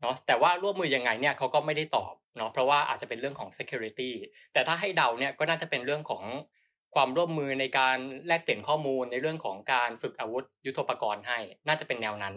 [0.01, 4.11] เนาะแต่ว่าร่วมมือยังไงเนี่ยเขาก็ไม่ได้ตอบเนาะเพราะว่าอาจจะเป็นเรื่องของ security
[4.53, 6.23] แต่ถ้าให้เดาเนี่ยก็น่าจะเป็นเรื่องของ
[6.95, 12.33] ความร่วมมือในการแลกเปลี่ยนข้อมูลในเรื่องของการฝึกอาวุธยุทโธปกรณ์ให้ น่าจะเป็นแนวนั้น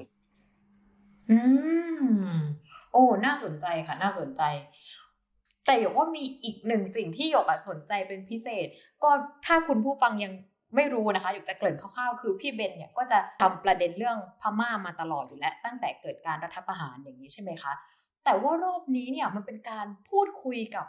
[1.31, 1.39] อื
[2.03, 2.37] ม
[2.93, 4.43] โอ้ น่าสนใจค่ะ น่าสนใจ
[5.67, 8.67] แต่หยกว่ามีอีกหนึ่งสิ่งที่หยกสนใจเป็นพิเศษ
[9.03, 9.11] ก็
[9.47, 10.33] ถ้าคุณผู้ฟังยัง
[10.77, 17.73] ไม่รู้นะคะหยกจะเกริ่นคร่าวๆ คือพี่เบนเนี่ยก็จะทำประเด็นเรื่องพม่ามาตลอดอยู่แล้วตั้งแต่เกิดการรัฐประหารอย่างนี้ใช่ไหมคะ
[18.25, 20.87] แต่ว่ารอบนี้เนี่ยมันเป็นการพูดคุยกับ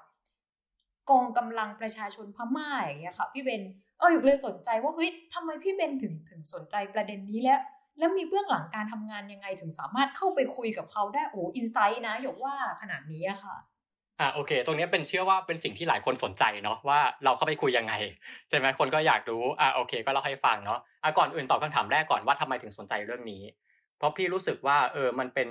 [1.10, 3.64] กองกำลังประชาชนพม่าอย่างเงี้ยค่ะพี่เบน
[3.98, 7.60] เออหยกเลยสนใจว่าเฮ้ยทำไมพี่เบนถึงถึงสนใจประเด็นนี้แล้ว
[7.98, 13.56] แล้วมีเบื้องหลังการทำงานยังไงถึงสามารถเข้าไปคุยกับเขาได้โอ้อินไซต์นะหยกว่าขนาดนี้อะค่ะ
[14.20, 17.94] อ่าโอเค ตรงนี้เป็นเชื่อว่าเป็นสิ่งที่หลายคนสนใจเนาะว่าเราเข้าไปคุยยังไง
[18.50, 23.44] ใช่ไหมคนก็อยากรู้อ่าโอเค ก็เล่าให้ฟังเนาะอ่าก่อนอื่นตอบคำถามแรกก่อนว่าทำไมถึงสนใจเรื่องนี้
[23.98, 25.50] เพราะพี่รู้สึกว่าเออมันเป็น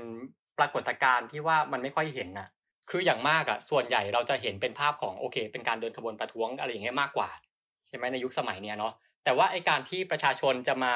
[0.59, 2.49] ปรากฏการณ์ที่ว่ามันไม่ค่อยเห็นนะ
[2.91, 7.31] คืออย่างมากอะส่วนใหญ่เราจะเห็นเป็นภาพของโอเค เป็นการเดินขบวนประท้วงอะไรอย่างเงี้ยมากกว่า
[7.87, 8.93] ใช่ไหมในยุคสมัยเนี้ยเนาะ
[9.25, 10.95] แต่ว่าไอการที่ประชาชนจะมา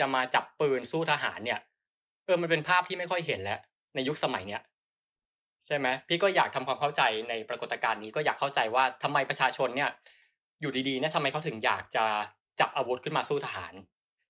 [0.00, 1.60] จะมาจับปืนสู้ทหารเนี่ย
[2.24, 3.60] เออมันเป็นภาพที่ไม่ค่อยเห็นแล้ว
[3.94, 4.62] ในยุคสมัยเนี้ย
[5.66, 9.90] ใช่ไหมพี่ก็อยากทำความเข้าใจในปรากฏการณ์นี้ก็อยากเข้าใจว่าทำไมประชาชนเนี่ย
[10.60, 12.04] อยู่ดีๆเนี่ยทำไมเขาถึงอยากจะ
[12.60, 13.74] จับอาวุธขึ้นมาสู้ทหาร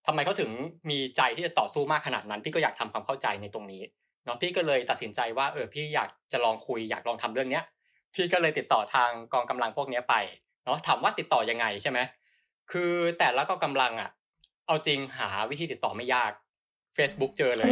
[0.07, 0.51] ทำไมเขาถึง
[0.91, 3.83] มีใจที่จะต่อสู้มากขนาดนั้น พี่ก็อยากทำความเข้าใจในตรงนี้
[4.27, 7.65] นาะพี่ก็เลยตัดสินใจว่าเออพี่อยากจะลองคุยอยากลองทำเรื่องเนี้ย
[8.15, 10.15] พี่ก็เลยติดต่อทางกองกำลังพวกนี้ไป
[10.65, 11.99] เนาะถามว่าติดต่อยังไงใช่ไหม
[12.73, 14.11] คือแต่ละกองกำลังอะ
[14.67, 16.33] เอาจริงหาวิธีติดต่อไม่ยาก
[16.97, 17.71] Facebook เจอเลย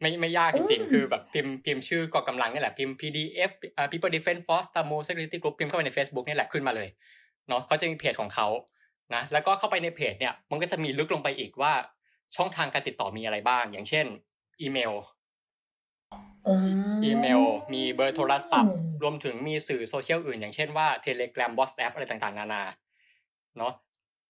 [0.00, 3.50] ไม่ไม่ยากจริงๆ คือแบบพิมพ์พิมพ์ชื่อกองกำลังนี่แหละพิมพ์ PDF
[3.90, 6.88] People Defense Force Tamo Security Group พิมพ์เข้าไปใน Facebook นี่แหละขึ้นมาเลย
[7.48, 8.46] เนาะเขาจะมีเพจของเขา
[9.14, 11.72] นะแล้วก็เข้าไปในเพจเนี่ยมันก็จะมีลึกลงไปอีกว่า
[12.36, 14.06] ช่องทางการติดต่อมีอะไรบ้าง อย่างเช่น
[14.60, 14.94] อีเมล
[17.04, 17.42] อีเมล
[17.72, 22.62] มีเบอร์โทรศัพท์ รวมถึงมีสื่อโซเชียลอื่น อย่างเช่นว่า Telegram WhatsApp อะไรต่างๆ นานา
[23.58, 23.72] เนาะ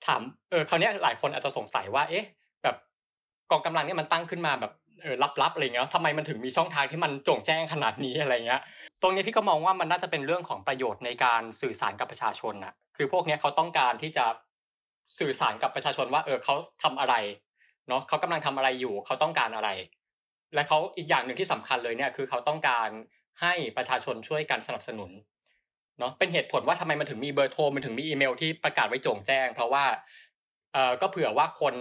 [0.07, 2.25] ถามเออคราวนี้หลายคนอาจจะสงสัยว่า เอ๊ะ
[2.63, 2.77] แบบ
[3.51, 8.61] กองกำลังเนี่ยมันตั้งขึ้นมาแบบเออลับๆอะไรเงี้ยทำไมมันถึงมีช่องทางที่มันโจ่งแจ้งขนาดนี้อะไรเงี้ย
[9.03, 14.25] ตรงนี้พี่ก็มองว่ามันน่าจะเป็นเรื่องของประโยชน์ในการสื่อสารกับประชาชนนะคือพวกนี้เขาต้องการที่จะ
[15.19, 17.15] สื่อสารกับประชาชนว่า เออเขาทำอะไร
[17.89, 19.69] เนาะเขากำลังทำอะไรอยู่ เขาต้องการอะไร
[20.55, 22.89] และเขาอีกอย่างหนึ่งที่สำคัญเลยเนี่ยคือเขาต้องการ
[23.43, 25.11] ให้ประชาชนช่วยกันสนับสนุน
[25.99, 29.85] เนาะเป็นเหตุผลว่าทำไมมันถึงมีเบอร์โทรมันถึงมีอีเมลที่ประกาศไว้โจ่งแจ้ง เพราะว่า
[30.73, 31.75] เออก็เผื่อว่าคน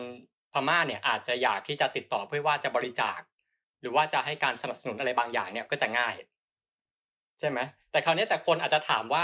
[0.54, 3.20] พม่าเนี่ยอาจจะอยากที่จะติดต่อเพื่อว่าจะบริจาค
[3.82, 6.16] หรือว่าจะให้การสนับสนุนอะไรบางอย่างเนี่ยก็จะง่าย
[7.40, 7.60] ใช่ไหม
[7.92, 9.24] แต่คราวนี้แต่คนอาจจะถามว่า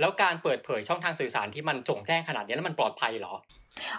[0.00, 3.34] แล้วการเปิดเผยช่องทางสื่อสารที่มันจงแจ้งขนาดนี้แล้วมันปลอดภัยหรอ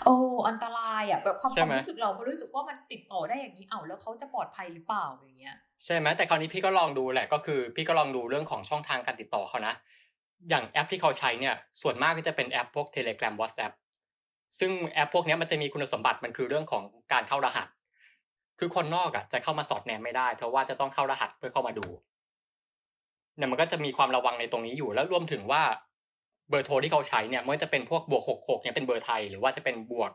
[0.03, 0.15] โอ้
[0.47, 5.55] อันตรายอะแบบความความรู้สึกเราเพราะรู้สึกว่ามันติดต่อได้อย่างนี้เอ้าแล้วเขาจะปลอดภัยหรือเปล่าอย่างเงี้ย
[5.85, 9.73] ใช่ไหมแต่คราวนี้พี่ก็ลองดูแหละก็คือ พี่ก็ลองดูเรื่องของช่องทางการติดต่อเขานะ
[10.49, 13.73] อย่างแอปที่เขาใช้เนี่ยส่วนมากก็จะเป็นแอปพวก Telegram WhatsApp
[14.59, 17.67] ซึ่งแอปพวกนี้มันจะมีคุณสมบัติมันคือเรื่องของการเข้ารหัส
[18.59, 21.87] คือคนนอกอะจะเข้ามาสอดแนมไม่ได้ เพราะว่าจะต้องเข้ารหัสเพื่อเข้ามาดู
[23.37, 25.63] เนี่ยมันก็จะมีความระวังในตรงนี้อยู่แล้วรวมถึงว่า
[26.51, 30.11] เบอร์โทรที่เขาใช้เนี่ยมันจะเป็นพวกบวกหกหกเนี่ยเป็นเบอร์ไทย หรือว่าจะเป็นบวก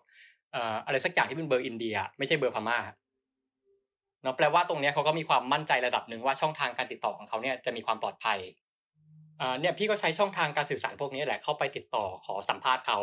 [0.52, 2.78] เอ่ออะไรสักอย่างที่เป็นเบอร์อินเดีย ไม่ใช่เบอร์พม่า
[4.22, 8.38] เนาะแปลว่าตรงนี้เขาก็มีความมั่นใจระดับหนึ่งว่าช่องทางการติดต่อของเขาเนี่ยจะมีความปลอดภัย
[9.60, 12.98] เนี่ยพี่ก็ใช้ช่องทางการสื่อสารพวกนี้แหละเข้าไปติดต่อขอสัมภาษณ์เขา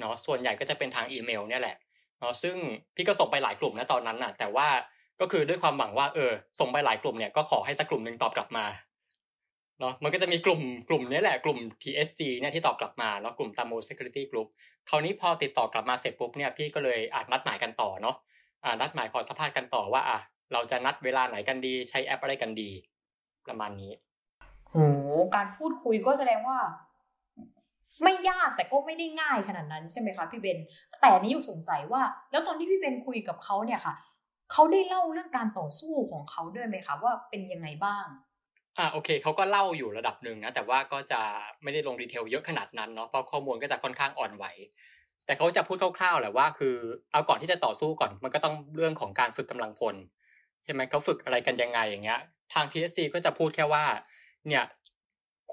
[0.00, 1.76] เนาะส่วนใหญ่ก็จะเป็นทางอีเมล เนี่ยแหละ
[2.20, 2.56] เนาะซึ่ง
[2.96, 4.68] พี่ก็ส่งไปหลายกลุ่มนะตอนนั้นน่ะ แต่ว่า
[5.20, 8.64] ก็คือด้วยความหวังว่าเออส่งไปหลายกลุ่มเนี่ยก็ขอให้สักกลุ่มหนึ่งตอบกลับมา
[9.80, 14.48] เนาะมันก็จะมีกลุ่มกลุ่มนี้แหละกลุ่ม TSG เนี่ยที่ตอบกลับมาเนาะกลุ่ม Tamo Security Group
[14.88, 18.16] คราวนี้พอติดต่อกลับมาเสร็จปุ๊บเนี่ยพี่ก็เลยอาจนัดหมายกันต่อเนาะ
[18.64, 20.18] อ่านัดหมายขอสัมภาษณ์กันต่อว่าอะ
[20.52, 22.70] เราจะนัดเวลาไหนกันดี ใช้แอปอะไรกันดี
[23.48, 23.92] ประมาณนี้
[24.68, 24.76] โห
[25.36, 26.58] การพูดคุยก็แสดงว่า
[28.04, 30.58] ไม่ยากแต่ก็ไม่ได้ง่ายขนาดนั้นใช่ไหมคะพี่เบน
[31.00, 33.94] แต่นี่อยู่สงสัยว่า แล้วตอนที่พี่เบนคุยกับเขาเนี่ยค่ะ
[34.52, 38.06] เขาได้เล่าเรื่องการต่อสู้ของเขาด้วยไหมคะว่าเป็นยังไงบ้าง
[38.78, 41.20] อ่าโอเคเขาก็เล่าอยู่ระดับหนึ่งนะแต่ว่าก็จะ
[41.62, 44.44] ไม่ได้ลง detail เยอะขนาดนั้นเนาะเพราะข้อมูลก็จะค่อนข้างอ่อนไหว
[45.26, 46.76] แต่เขาจะพูดคร่าวๆแหละว่าคือ
[47.12, 49.94] เอาก่อนที่จะต่อสู้ก่อนมันก็ต้องเรื่องของการฝึกกำลังพล
[50.64, 52.20] ใช่ไหมเขาฝึกอะไรกันยังไงอย่างเงี้ย
[52.52, 53.84] ทาง TSG ก็จะพูดแค่ว่า
[54.48, 54.64] เนี่ย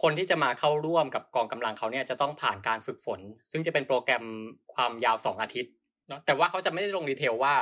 [0.02, 3.20] คนที่จะมาเข้าร่วมกับกองกำลังเขาเนี่ยจะต้องผ่านการฝึกฝน
[3.52, 4.24] ซึ่งจะเป็นโปรแกรม
[4.74, 5.72] ความยาวสองอาทิตย์
[6.08, 7.54] เนาะแต่ว่าเขาจะไม่ได้ลง detail ว่า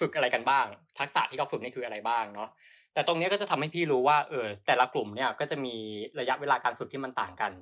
[0.00, 0.66] ฝึกอะไรกันบ้าง
[0.98, 2.48] ทักษะที่เขาฝึกนี่คืออะไรบ้างเนาะ
[2.96, 5.76] แต่ตรงนี้ก็จะทำให้พี่รู้ว่าเออแต่ละกลุ่มเนี่ยก็จะมี
[6.20, 7.52] ระยะเวลาการฝึกที่มันต่างกัน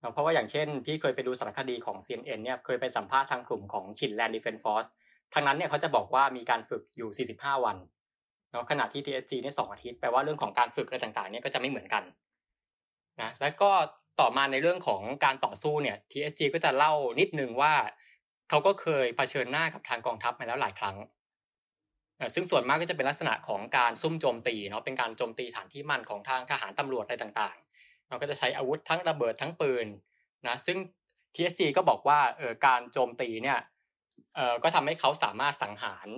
[0.00, 4.86] เนาะเพราะว่าอย่างเช่น พี่เคยไปดูสารคดีของ CNN เนี่ยเคยไปสัมภาษณ์ทางกลุ่มของชินแลนด์ดิเฟนฟอร์ส
[5.34, 7.76] ทางนั้นเนี่ยเขาจะบอกว่ามีการฝึกอยู่ 45 วัน
[8.52, 12.02] เนาะขณะที่ TSG เนี่ยสองอาทิตย์แปลว่าเรื่องของการฝึกอะไรต่างๆเนี่ยก็จะไม่เหมือนกัน
[13.20, 13.70] นะแล้วก็
[14.20, 17.74] ต่อมาในเรื่องของการต่อสู้เนี่ย TSG ก็จะเล่านิดนึงว่า
[18.48, 20.96] เขาก็เคยเผชิญหน้ากับทางกองทัพมาแล้วหลายครั้ง
[22.34, 29.86] ซึ่งส่วนมากก็จะเป็นลักษณะของการซุ่มโจมตีเนาะเป็นการโจมตีฐานที่มั่นของทางทหารตำรวจอะไรต่างๆเราก็จะใช้อาวุธทั้งระเบิดทั้งปืน
[30.46, 30.78] นะซึ่ง
[31.34, 33.58] TSG ก็บอกว่าเออการโจมตีเนี่ย
[34.36, 36.08] เออก็ทำให้เขาสามารถสังหาร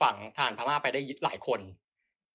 [0.00, 1.60] ฝั่งทหารพม่าไปได้หลายคน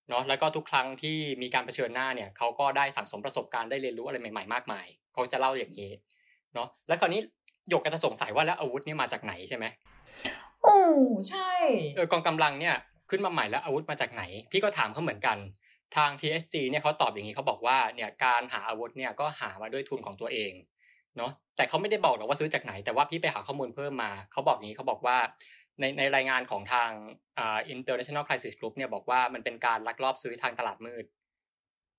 [0.10, 5.92] เนาะแล้วก็ทุกครั้งที่มีการเผชิญหน้าเนี่ยเขาก็ได้สั่งสมประสบการณ์ได้เรียนรู้อะไรใหม่ๆมากมายเขาจะเล่าอย่างนี้
[6.54, 7.22] เนาะแล้วคราวนี้
[7.70, 9.66] หยกก็จะสงสัยว่าแล้วอาวุธนี่มาจากไหนใช่ไหม
[10.64, 10.78] โอ้
[11.30, 11.50] ใช่
[11.96, 12.76] เออกองกำลังเนี่ย
[13.10, 15.38] ขึ้นมาใหม่แล้วอาวุธมาจากไหน พี่ก็ถามเขาเหมือนกัน
[15.96, 20.52] ทาง TSG เนี่ยเขาตอบอย่างนี้เขาบอกว่าเนี่ยการหาอาวุธเนี่ยก็หามาด้วยทุนของตัวเอง
[21.18, 25.18] เนาะแต่เขาไม่ได้บอกหรอกว่าซื้อจากไหน แต่ว่าพี่ไปหาข้อมูลเพิ่มมาเขาบอกอย่างนี้เขาบอกว่า
[25.80, 26.90] ในในรายงานของทาง
[27.40, 31.06] อ่า International Crisis Group เนี่ยบอกว่ามันเป็นการลักลอบซื้อทางตลาดมืด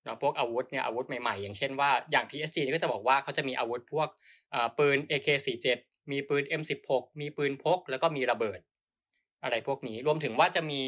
[0.04, 4.08] เนาะพวกอาวุธเนี่ยอาวุธใหม่ๆ อย่างเช่นว่าอย่าง TSG นี่ก็จะบอกว่าเขาจะมีอาวุธพวก
[4.54, 5.66] อ่าปืน AK47
[6.10, 8.60] มีปืน M16 มีปืนพก แล้วก็มีระเบิด
[9.42, 10.80] อะไรพวกนี้ รวมถึงว่าจะมี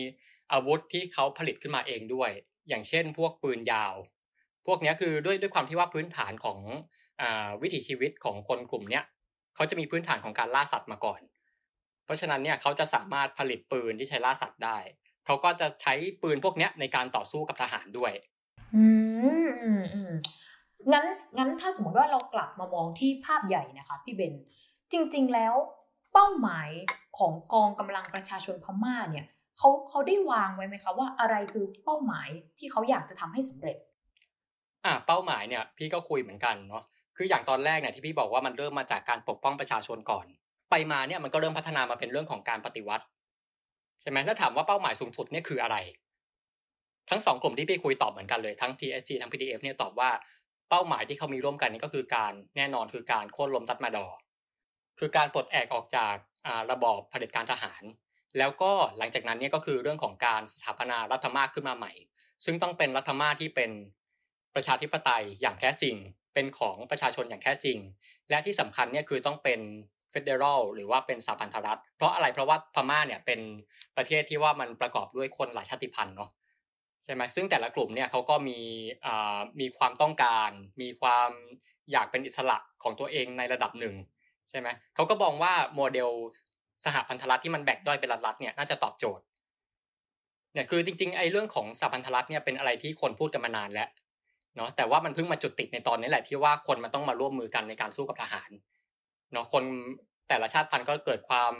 [0.52, 2.30] อาวุธที่เขาผลิตขึ้นมาเองด้วย
[2.68, 3.94] อย่างเช่น พวกปืนยาว
[4.66, 6.58] พวกนี้คือด้วยด้วยความที่ว่าพื้นฐานของ
[7.20, 7.22] อ
[7.62, 9.04] วิถีชีวิตของคนกลุ่มเนี้ย
[9.54, 11.20] เขาจะมีพื้นฐานของการล่าสัตว์มาก่อน
[12.04, 14.78] เพราะฉะนั้นเนี่ยเขาจะสามารถผลิตปืนที่ใช้ล่าสัตว์ได้
[15.26, 18.12] เขาก็จะใช้ปืนพวกนี้ในการต่อสู้กับทหารด้วย
[18.74, 18.84] อื
[19.46, 20.12] มอืมอืม
[20.92, 21.06] งั้น
[21.38, 24.34] งั้นถ้าสมมติว่าเรากลับมามองที่ภาพใหญ่นะคะ พี่เบน
[24.92, 25.54] จริง ๆ แล้ว
[26.12, 26.68] เป้าหมาย
[27.18, 29.26] ของกองกำลังประชาชนพม่าเนี่ย
[29.58, 33.76] เขาเขาได้วางไว้ไหมคะว่าอะไรคือเป้าหมายที่เขาอยากจะทำให้สำเร็จ
[34.84, 36.82] อ่าเป้าหมายเนี่ย พี่ก็คุยเหมือนกันเนาะ
[37.16, 40.26] คืออย่างตอนแรกเนี่ยที่พี่บอกว่ามันเริ่มมาจากการปกป้องประชาชนก่อน
[40.70, 43.04] ไปมาเนี่ยมันก็เริ่มพัฒนามาเป็นเรื่องของการปฏิวัติ
[44.00, 45.76] ใช่ไหมแล้วถามว่าเป้าหมายสูงสุดเนี่ยคืออะไร
[47.10, 50.10] ทั้งสองกลุ่มที่พี่คุยตอบเหมือนกันเลยทั้ง TSG ทั้ง PDF เนี่ยตอบว่า
[50.70, 54.06] เป้าหมายที่เขามีร่วมกันนี่ก็คือการแน่นอนคือการโค่นล้มตัดมาดอ
[54.98, 56.14] คือการปลดแอกออกจาก
[56.70, 57.82] ระบอบเผด็จการทหาร
[58.38, 61.92] แล้วก็หลังจากนั้นเนี่ยก็คือเรื่องของการสถาปนารัฐมาขึ้นมาใหม่
[62.44, 63.70] ซึ่งต้องเป็นรัฐมาที่เป็น
[64.54, 65.94] ประชาธิปไตยอย่างแท้จริง
[66.34, 67.78] เป็นของประชาชนอย่างแท้จริง
[68.30, 69.60] และที่สำคัญเนี่ยคือต้องเป็น
[70.10, 73.40] เฟดเดอรัลหรือว่าเป็นสหพันธรัฐ เพราะอะไรเพราะว่าพม่าเนี่ยเป็น
[73.96, 76.30] ประเทศที่ว่ามันประกอบด้วยคนหลายชาติพันธุ์เนาะ
[77.04, 78.58] ใช่ไหมซึ่งแต่ละกลุ่มเนี่ยเขาก็มี
[79.60, 80.50] มีความต้องการ
[80.80, 81.30] มีความ
[81.92, 83.94] อยากเป็นอิสระของตัวเองในระดับหนึ่ง
[84.50, 86.10] ใช่ไหมเขาก็มองว่าโมเดล
[86.84, 89.24] สหพันธรัฐที่มันแบ่งย่อยเป็นรัฐๆเนี่ยน่าจะตอบโจทย์
[90.54, 93.88] เนี่ยคือจริงๆไอ้เรื่องของสหพันธรัฐเนี่ยเป็นอะไรที่คนพูดกันมานานแล้ว
[94.56, 98.50] เนาะแต่ว่ามันเพิ่งมาจุดติดในตอนนี้แหละที่ว่าคนมันต้องมาร่วมมือกันในการสู้กับทหาร
[99.32, 99.64] เนาะคน
[100.28, 101.52] แต่ละชาติพันธุ์ก็เกิดความ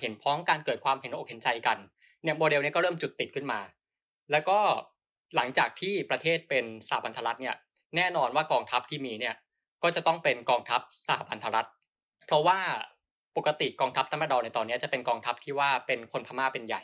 [0.00, 1.78] เห็นพ้องการเกิดความเห็นอกเห็นใจกัน
[2.22, 3.60] เนี่ยโมเดลนี้ก็เริ่มจุดติดขึ้นมา
[4.30, 4.58] แล้วก็
[5.36, 7.56] หลังจากที่ประเทศเป็นสหพันธรัฐเนี่ย
[7.96, 9.34] แน่นอนว่ากองทัพที่มีเนี่ย
[9.82, 11.68] ก็จะต้องเป็นกองทัพสหพันธรัฐ
[12.26, 12.58] เพราะว่า
[13.36, 16.82] ปกติกองทัพตัมดอในตอนนี้จะเป็นกองทัพที่ว่าเป็นคนพม่าเป็นใหญ่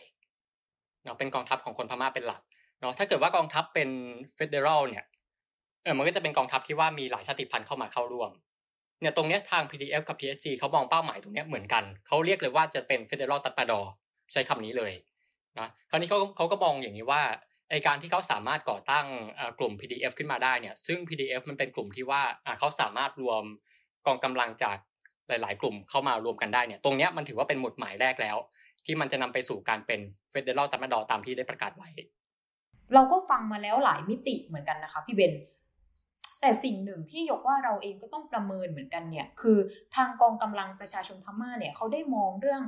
[1.05, 2.43] เนาะเป็นกองทัพของคนพม่าเป็นหลัก
[2.81, 3.89] เนาะถ้าเกิดว่ากองทัพเป็น
[4.35, 5.05] เฟเดรัลเนี่ย
[5.83, 8.31] เออมันก็จะเป็นกองทัพที่ว่ามีหลายชาติพันธุ์เข้ามาเข้าร่วม
[9.01, 13.81] เนี่ยตรงเนี้ยทาง PDF กับ PSG เขามองเป้าหมายตรงเนี้ยเหมือนกัน เขาเรียกเลยว่าจะเป็น Federal ตัดปดอ
[14.33, 14.93] ใช้คำนี้เลย
[15.59, 17.23] นะคราวนี้เขาเขาก็มองอย่างนี้ว่า
[17.71, 19.07] ไอการที่เขาสามารถก่อตั้ง
[19.59, 22.23] กลุ่ม PDF ขึ้นมาได้เนี่ย ซึ่ง PDF มันเป็นกลุ่มที่ว่า
[22.59, 23.45] เขาสามารถรวม
[24.07, 24.77] กองกำลังจาก
[25.29, 28.37] หลาย ๆ กลุ่มเข้ามารวมกันได้เนี่ยตรงนี้มันถือว่าเป็นหมุดหมายแรกแล้ว
[28.87, 30.01] ที่มันจะนำไปสู่การเป็น
[30.33, 31.89] Federal ตัดปดอตามที่ได้ประกาศไว้
[32.95, 35.35] เราก็ฟังมาแล้วหลายมิติเหมือนกันนะคะพี่เบน
[36.41, 39.59] แต่สิ่งหนึ่งที่ยกว่าเราเองก็ต้องประเมินเหมือนกันเนี่ยคือ
[39.97, 42.63] ทางกองกำลังประชาชนพม่าเนี่ยเขาได้มองเรื่อง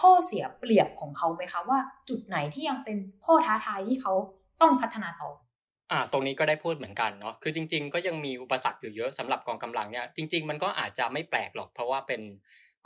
[0.00, 4.12] ข้อเสียเปรียบของเขาไหมคะว่าจุดไหนที่ยังเป็นข้อท้าทายที่เขา
[4.60, 5.30] ต้องพัฒนาต่อ
[5.92, 12.20] อ่าตรงนี้ก็ได้พูดเหมือนกันเนาะคือจริง ๆ ก็ยังมีอุปสรรคอยู่เยอะสำหรับกองกำลังเนี่ยจริง ๆ มันก็อาจจะไม่แปลกหรอก เพราะว่าเป็น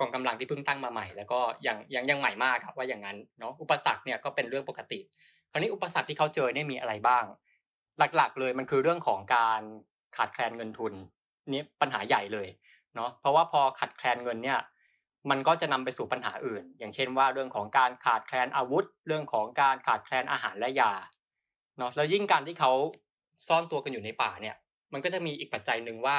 [0.00, 5.00] กองกำลังที่เพิ่งตั้งมาใหม่ แล้วก็ยังยังยังใหม่มากครับว่าอย่างนั้นเนาะอุปสรรคเนี่ยก็เป็นเรื่องปกติ
[5.50, 7.24] คราวนี้อุปสรรคที่เขาเจอเนี่ยมีอะไรบ้าง
[8.16, 9.60] หลักๆ เลยมันคือเรื่องของการ
[10.16, 10.92] ขาดแคลนเงินทุน
[11.52, 12.48] นี่ปัญหาใหญ่เลย
[12.94, 14.58] เนาะเพราะว่าพอขาดแคลนเงินเนี่ย
[15.30, 20.92] มันก็จะนำไปสู่ปัญหาอื่น อย่างเช่นว่าเรื่องของการขาดแคลนอาวุธ เรื่องของการขาดแคลนอาหารและยา
[21.80, 22.72] เนาะแล้วยิ่งการที่เขา
[23.46, 24.56] ซ่อนตัวกันอยู่ในป่าเนี่ย
[24.92, 26.16] มันก็จะมีอีกปัจจัยหนึ่งว่า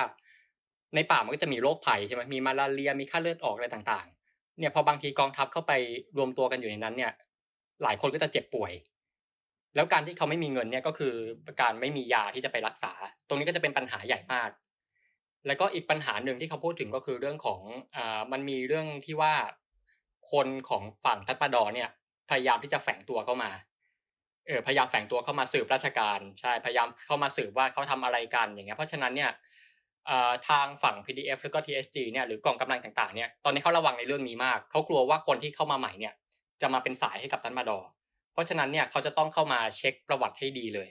[0.95, 5.71] ในป่ามันก็จะมีโรคภัยใช่ไหมมีมาลาเรียมีค่าเลือดออกอะไรต่างๆ เนี่ยพอบางทีกองทัพเข้าไป
[6.17, 7.11] รวมตัวกันอยู่ในนั้นเนี่ย
[7.83, 8.71] หลายคนก็จะเจ็บป่วย
[9.75, 11.13] แล้วการที่เขาไม่มีเงินเนี่ยก็คือ
[11.61, 12.93] การไม่มียาที่จะไปรักษา
[13.27, 14.49] ตรงนี้ก็จะเป็นปัญหาใหญ่มาก
[15.47, 17.61] แล้วก็อีกปัญหาหนึ่งที่เขาพูดถึงก็คือเรื่องของ
[17.95, 19.33] อ่ามันมีเรื่องที่ว่า
[20.31, 21.89] คนของฝั่งทัตปาดอเนี่ย
[22.29, 23.51] พยายามที่จะแฝงตัวเข้ามา
[24.51, 29.31] ออพยายามแฝงตัวเข้ามาสืบราชการใช่พยายามเข้ามาสืบว่าเขาทำอะไรกันอย่างเงี้ยเพราะฉะนั้นเนี่ย
[30.49, 36.13] ทางฝั่ง PDF แล้วก็ TSG เนี่ยหรือกองกำลังต่างๆเนี่ยตอนนี้เขาระวังในเรื่องนี้มากเขากลัวว่าคนที่เข้ามาใหม่เนี่ย
[36.61, 37.79] จะมาเป็นสายให้กับทันมาดอ
[38.33, 40.89] เพราะฉะนั้นเนี่ยเขาจะต้องเข้ามาเช็คประวัติให้ดีเลย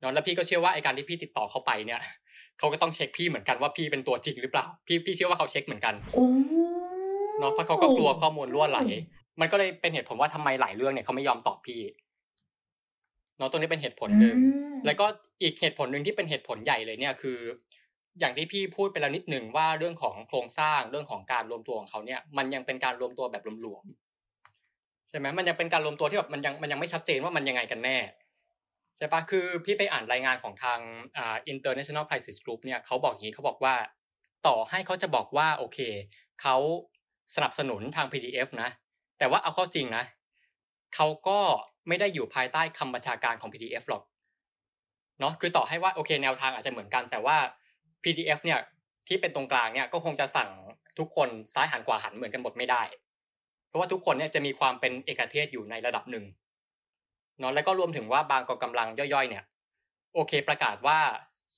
[0.00, 2.00] เนาะแล้วพี่ก็เชื่อว่าไอการที่พี่ติดต่อเข้าไปเนี่ย
[2.58, 5.94] เขาก็ต้องเช็คพี่เหมือนกันว่าพี่เป็นตัวจริงหรือเปล่า พี่พี่เชื่อว่าเขาเช็คเหมือนกัน
[7.38, 8.80] เนาะเพราะเขาก็กลัวข้อมูลรั่วไหล
[9.40, 14.36] มันก็เลยเป็นเหตุผลว่าทำไมหลายเรื่องเนี่ยเขาไม่ยอมตอบพี่เนาะตรงนี้เป็นเหตุผลหนึ่ง
[14.86, 15.06] แล้วก็
[15.42, 17.38] อีกเหตุผลหนึ่งที่เป็นเหตุผลใหญ่เลยเนี่ยคือ
[18.20, 27.98] อย่างที่พี่พูดไปแล้วนิดหนึ่งว่าเรื่องของโครงสร้างเรื่องของการรวมตัวของเขาเนี่ย มันยังเป็นการรวมตัวแบบหลวมๆใช่ไหมมันยังเป็นการรวมตัวที่แบบมันยังมันยังไม่ชัดเจนว่ามันยังไงกันแน่
[28.96, 30.80] ใช่ปะคือพี่ไปอ่านรายงานของทาง
[31.16, 33.74] อ่า International Crisis Group เนี่ยเขาบอกอย่างนี้เขาบอกว่า
[34.46, 35.78] ต่อให้เขาจะบอกว่าโอเค
[36.42, 36.56] เขา
[37.34, 38.68] สนับสนุนทาง PDF นะ
[39.18, 40.04] แต่ว่าเอาเข้าจริงนะ
[40.94, 41.38] เขาก็
[41.88, 44.02] ไม่ได้อยู่ภายใต้คำบัญชาการของ PDF หรอก
[45.20, 47.36] เนาะคือต่อให้ว่าโอเคแนวทางอาจจะเหมือนกัน แต่ว่า
[48.04, 48.58] PDF เนี่ย
[49.08, 50.50] ที่เป็นตรงกลางเนี่ยก็คงจะสั่ง
[50.98, 52.82] ทุกคนซ้ายหันขวาหันเหมือนกันหมดไม่ได้
[53.68, 56.24] เพราะว่าทุกคนเนี่ยจะมีความเป็นเอกเทศอยู่ในระดับหนึ่ง
[57.40, 59.44] เนาะแล้วก็รวมถึงว่าบางกองกำลังย่อยๆ เนี่ย
[60.14, 60.98] โอเค ประกาศว่า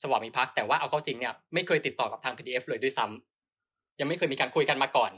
[0.01, 5.13] สวามิภักดิ์แต่ว่าเอาเข้าจริงเนี่ยไม่เคยติดต่อกับทาง PDF เลยด้วยซ้ำยังไม่เคยมีการคุยกันมาก่อน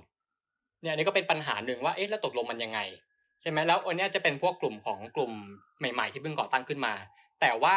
[0.82, 2.78] เนี่ยนี่ก็เป็นปัญหาหนึ่งว่าเอ๊ะแล้วตกลงมันยังไง
[3.48, 5.32] ช่ไหมแล้วอันนี้จะเป็นพวกกลุ่มของกลุ่ม
[5.78, 6.94] ใหม่ๆที่เพิ่งก่อตั้งขึ้นมา
[7.40, 7.76] แต่ว่า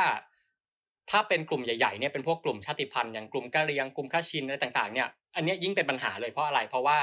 [1.10, 6.99] ถ้าเป็นกลุ่มใหญ่ๆเนี่ยเป็นพวกกลุ่มชาติพันธุ์อย่างกลุ่มกะเหรี่ยงกลุ่มข้าชินอะไรต่างๆเนี่ยอันนี้ยิ่งเป็นปัญหาเลยเพราะอะไร เพราะว่า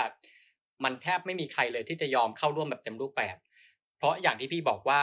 [0.85, 3.37] มันแทบไม่มีใครเลยที่จะยอมเข้าร่วมแบบเต็มรูปแบบ
[3.99, 5.01] เพราะอย่างที่พี่บอกว่า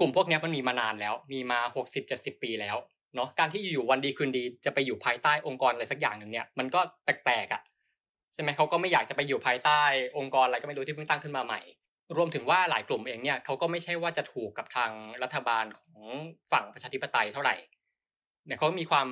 [0.00, 2.76] กลุ่มพวกนี้มันมีมานานแล้ว มีมาหกสิบเจ็ดสิบปีแล้ว
[3.14, 7.62] เนาะการที่อยู่วันดีคืนดีจะไปอยู่ภายใต้องค์กรอะไรสักอย่างหนึ่งเนี่ยมันก็แปลกๆอะ
[8.34, 9.82] ใช่ไหมเขาก็ไม่อยากจะไปอยู่ภายใต้
[10.18, 11.60] องค์กรอะไรก็ไม่รู้ที่เพิ่งตั้งขึ้นมาใหม่
[12.16, 14.90] รวมถึงว่าหลายกลุ่มเองเนี่ยเขาก็ไม่ใช่ว่าจะถูกกับทาง
[15.22, 16.00] รัฐบาลของ
[16.52, 17.56] ฝั่งประชาธิปไตยเท่าไหร่
[18.46, 19.08] เนี่ยเขามีความ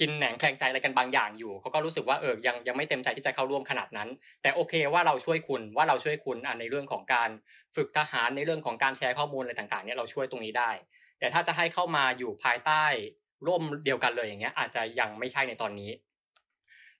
[0.00, 4.08] กินแหนงแคลงใจอะไรกันบางอย่างอยู่เขาก็รู้สึกว่าเออยังยังไม่เต็มใจที่จะเข้าร่วมขนาดนั้น
[4.42, 7.30] แต่โอเคว่าเราช่วยคุณว่าเราช่วยคุณในเรื่องของการ
[7.76, 10.70] ฝึกทหารในเรื่องของการแชร์ข้อมูลอะไรต่างๆเนี่ยเราช่วยตรงนี้ได้
[11.18, 12.84] แต่ถ้าจะให้เข้ามาอยู่ภายใต้
[13.46, 15.90] ร่วมเดียวกันเลยอย่างเงี้ยอาจจะยังไม่ใช่ในตอนนี้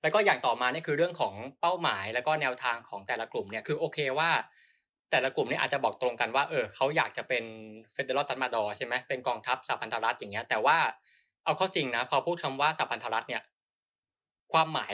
[0.02, 4.30] แล้วก็อย่างต่อมาเนี่ยคือเรื่องของเป้าหมาย แล้วก็แนวทางของแต่ละกลุ่มเนี่ยคือโอเคว่า
[5.10, 7.44] แต่ละกลุ่มเนี่ยอาจจะบอกตรงกันว่าเออเขาอยากจะเป็น
[7.92, 10.78] เฟเดรอลตันมาดอใช่ไหมเป็นกองทัพสหพันธรัฐอย่างเงี้ย แต่ว่า
[11.44, 13.42] เอาเข้าจริงนะพอพูดคำว่าสหพันธรัฐเนี่ย
[14.52, 14.92] ความหมาย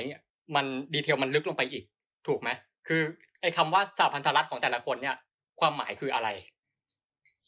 [0.56, 1.84] มันดีเทลมันลึกลงไปอีก
[2.26, 2.50] ถูกไหม
[2.88, 3.02] คือ
[3.40, 5.16] ไอ้คาว่าสหพันธรัฐของแต่ละคนเนี่ย
[5.60, 6.28] ความหมายคืออะไร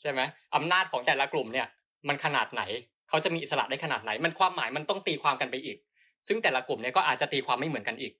[0.00, 0.20] ใช่ไหม
[0.54, 1.66] อำนาจของแต่ละกลุ่มเนี่ย
[2.08, 2.62] มันขนาดไหน
[3.08, 5.78] เขาจะมีอิสระได้ขนาดไหน มันความหมายมันต้องตีความกันไปอีก
[6.26, 8.12] ซึ่งแต่ละกลุ่มเนี่ยก็อาจจะตีความไม่เหมือนกันอีก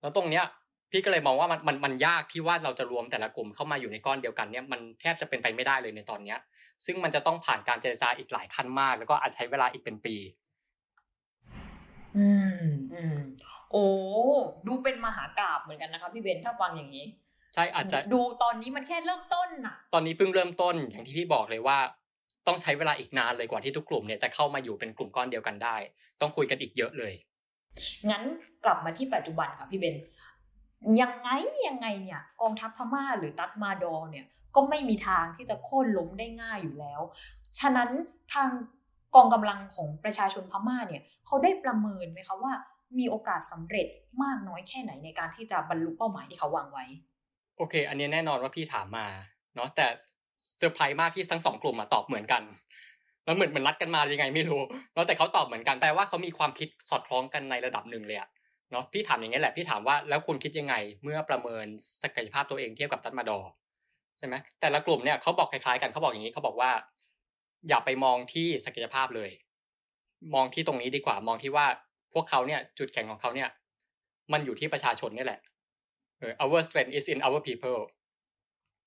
[0.00, 0.44] แล้วตรงเนี้ย
[0.90, 6.38] พี่ก็เลยมองว่ามันมันมันยากที่ว่าเราจะรวมแต่ละกลุ่มเข้ามาอยู่ในก้อนเดียวกันเนี่ยมันแทบจะเป็นไปไม่ได้เลยในตอนเนี้ย
[6.84, 10.16] ซึ่งมันจะต้องผ่านการเจรจาอีกหลายขั้นมาก แล้วก็อาจใช้เวลาอีกเป็นปี
[12.16, 12.28] อื
[12.62, 13.18] มอืม
[13.72, 13.84] โอ้
[14.66, 17.06] ดูเป็นมหากราบเหมือนกันนะคะพี่เบนถ้าฟังอย่างนี้
[17.54, 21.78] ใช่อาจจะดูตอนนี้มันแค่เริ่มต้นน่ะ ตอนนี้เพิ่งเริ่มต้นอย่างที่พี่บอกเลยว่า
[22.46, 25.76] ต้องใช้เวลาอีกนานเลยกว่าที่ทุกกลุ่มเนี่ยจะเข้ามาอยู่เป็นกลุ่มก้อนเดียวกันได้
[26.20, 27.12] ต้องคุยกันอีกเยอะเลย
[28.10, 28.22] งั้น
[28.64, 29.96] กลับมาที่ปัจจุบันค่ะพี่เบน
[31.00, 31.28] ยังไง
[31.68, 37.00] ยังไงเนี่ยกองทัพพม่าหรือตัดมาดอเนี่ยก็ไม่มีทางที่จะโค่นล้มได้ง่ายอยู่แล้ว
[37.58, 37.90] ฉะนั้น
[38.34, 38.48] ทาง
[39.14, 42.52] กองกำลังของประชาชนพม่าเนี่ยเขาได้ประเมินไหมคะว่า
[42.98, 43.86] มีโอกาสสำเร็จ
[44.22, 46.84] มากน้อยแค่ไหนในการที่จะบรรลุเป้าหมายที่เขาวางไว้
[47.56, 49.06] โอเค อันนี้แน่นอนว่าพี่ถามมา
[49.54, 49.86] เนาะแต่
[50.58, 52.42] เซอร์ไพรส์มากที่ทั้งสองกลุ่มมาตอบเหมือนกัน
[53.28, 54.62] แล้วเหมือนเหมือนรัดกันมายังไงไม่รู้
[54.94, 58.28] แล้วแต่เขาตอบเหมือนกันแปลว่าเขามีความคิดสอดคล้องกันในระดับหนึ่งเลยอะ
[58.70, 61.66] เนาะพี่ถามอย่างนี้แหละพี่ถามว่าแล้วคุณคิดยังไง เมื่อประเมิน
[62.02, 63.38] ศักยภาพตัวเองเทียบกับตัตมาดอ
[64.18, 66.70] ใช่ไหมแต่ละกลุ่มเนี่ยเขาบอกคล้ายๆกันเขาบอกอย่างนี้เขาบอกว่า
[67.68, 69.30] อย่าไปมองที่ศักยภาพเลย
[70.34, 71.66] มองที่ตรงนี้ดีกว่ามองที่ว่า
[72.14, 73.48] พวกเขาเนี่ยจุดแข็งของเขาเนี่ย
[74.32, 75.40] มันอยู่ที่ประชาชนนี่แหละ
[76.18, 77.80] เออ our strength is in our people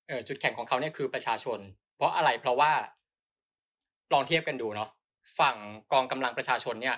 [0.08, 1.58] เออจุดแข็งของเขาเนี่ยคือประชาชน
[1.96, 2.72] เพราะอะไรเพราะว่า
[4.12, 4.90] ลองเทียบกันดูเนาะ
[5.38, 5.56] ฝั่ง
[5.92, 6.96] กองกำลังประชาชนเนี่ย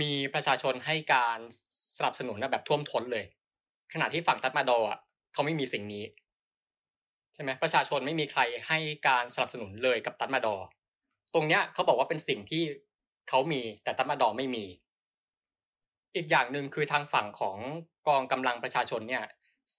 [0.00, 1.38] มีประชาชนให้การ
[1.96, 3.24] สนับสนุนแบบท่วมท้นเลย
[3.92, 4.98] ขณะที่ฝั่งตัดมาดออะ
[5.32, 6.04] เขาไม่มีสิ่งนี้
[7.34, 10.56] ใช่ไหมประชาชนไม่มีใครให้การสนับสนุนเลยกับตัดมาดอ
[11.34, 12.62] ตรงเนี้ยเขาบอกว่าเป็นสิ่งที่
[13.28, 14.64] เขามีแต่ตัดมาดอไม่มี
[16.16, 17.56] อีกอย่างหนึ่งคือทางฝั่งของ
[18.08, 19.24] กองกำลังประชาชนเนี่ย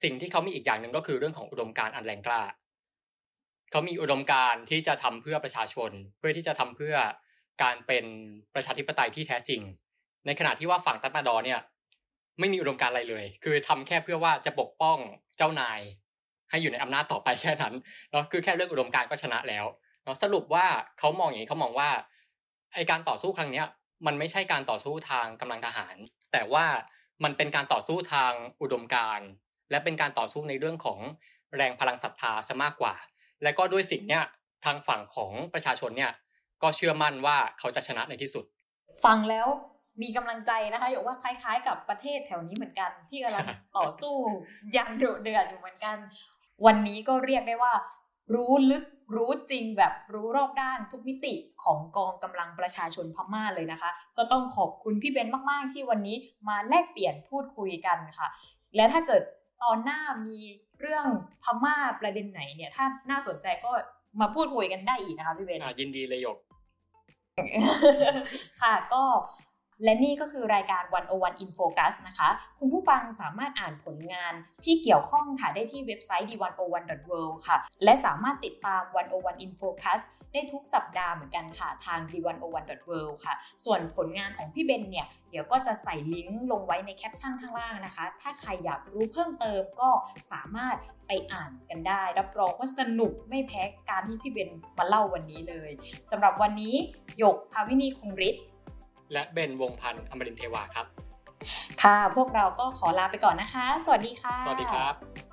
[0.04, 2.42] สิ่งที่เขามีอีกอย่างหนึ่งก็คือเรื่องของอุดมการณ์อันแรงกล้า
[3.72, 6.96] เขามีอุดมการณ์ที่จะทำเพื่อประชาชน เพื่อที่จะทำเพื่อ
[7.64, 8.06] การเป็น
[8.54, 9.62] ประชาธิปไตยที่แท้จริง
[10.26, 11.60] ในขณะที่ว่าฝั่งตัดมาดอเนี่ย
[12.40, 14.98] ไม่มีอุดมการณ์อะไรเลย คือทำแค่เพื่อว่าจะปกป้อง
[15.38, 15.80] เจ้านาย
[16.50, 17.74] ให้อยู่ในอำนาจต่อไปแค่นั้น
[18.12, 19.66] เนาะคือแค่เรื่องอุดมการณ์ก็ชนะแล้ว
[20.04, 20.66] เนาะสรุปว่า
[21.00, 21.90] เขามองอย่างนี้เขามองว่า
[22.76, 23.68] ไอการต่อสู้ครั้งเนี้ย
[24.06, 25.96] มันไม่ใช่การต่อสู้ทางกำลังทหาร
[26.32, 26.66] แต่ว่า
[27.24, 29.28] มันเป็นการต่อสู้ทางอุดมการณ์
[29.72, 31.00] และเป็นการต่อสู้ในเรื่องของ
[31.58, 32.96] แรงพลังศรัทธาซะมากกว่า
[33.44, 34.24] และก็ด้วยสิ่งเนี้ย
[34.66, 36.12] ทางฝั่งของประชาชนเนี่ย
[36.64, 38.46] ก็เชื่อมั่นว่าเขาจะชนะในที่สุด
[39.06, 39.48] ฟังแล้ว
[40.02, 43.46] มีกำลังใจนะคะอยกว่าคล้ายๆ กับประเทศแถวนี้เหมือนกัน ที่กำลัง
[43.78, 44.16] ต่อสู้
[44.74, 45.98] อย่างดุเดือดอยู่เหมือนกัน
[46.66, 47.74] วันนี้ก็เรียกได้ว่า
[48.36, 48.84] รู้ลึก
[49.16, 56.16] รู้จริงแบบรู้รอบด้านทุกมิติของกองกำลังประชาชนพม่าเลยนะคะ ก็ต้องขอบคุณพี่เบนมากๆ ที่วันนี้
[56.50, 58.28] มาแลกเปลี่ยนพูดคุยกันค่ะ
[58.76, 59.24] และถ้าเกิด
[59.64, 60.38] ตอนหน้ามี
[60.80, 61.06] เรื่อง
[61.44, 63.72] พม่าประเด็นไหนเนี่ย ถ้าน่าสนใจก็
[64.22, 66.38] มาพูดคุยกันได้อีกนะคะพี่เบนยินดีเลยหยก
[68.62, 69.04] ค่ะก็
[69.84, 74.34] และนี่ก็คือรายการ 101 in focus นะคะ คุณผู้ฟังสามารถอ่านผลงาน
[74.66, 78.82] ที่เกี่ยวข้องค่ะ ได้ที่เว็บไซต์ d101.world ค่ะ และสามารถติดตาม
[79.14, 80.00] 101 in focus
[80.34, 83.36] ได้ทุกสัปดาห์เหมือนกันค่ะ ทาง d101.world ค่ะ
[83.66, 89.90] ส่วนผลงานของพี่เบนเนี่ย เดี๋ยวก็จะใส่ลิงก์ลงไว้ในแคปชั่นข้างล่างนะคะ ถ้าใครอยากรู้เพิ่มเติมก็
[90.32, 95.72] สามารถไปอ่านกันได้ รับรองว่าสนุกไม่แพ้การที่พี่เบนมาเล่าวันนี้เลย
[96.12, 96.76] สำหรับวันนี้
[97.18, 98.44] หยกภาวินีคงฤทธิ์
[99.14, 100.86] และเบนวงพันธ์อมรินเทวาครับ
[101.84, 105.27] ค่ะ พวกเราก็ขอลาไปก่อนนะคะ สวัสดีค่ะ สวัสดีครับ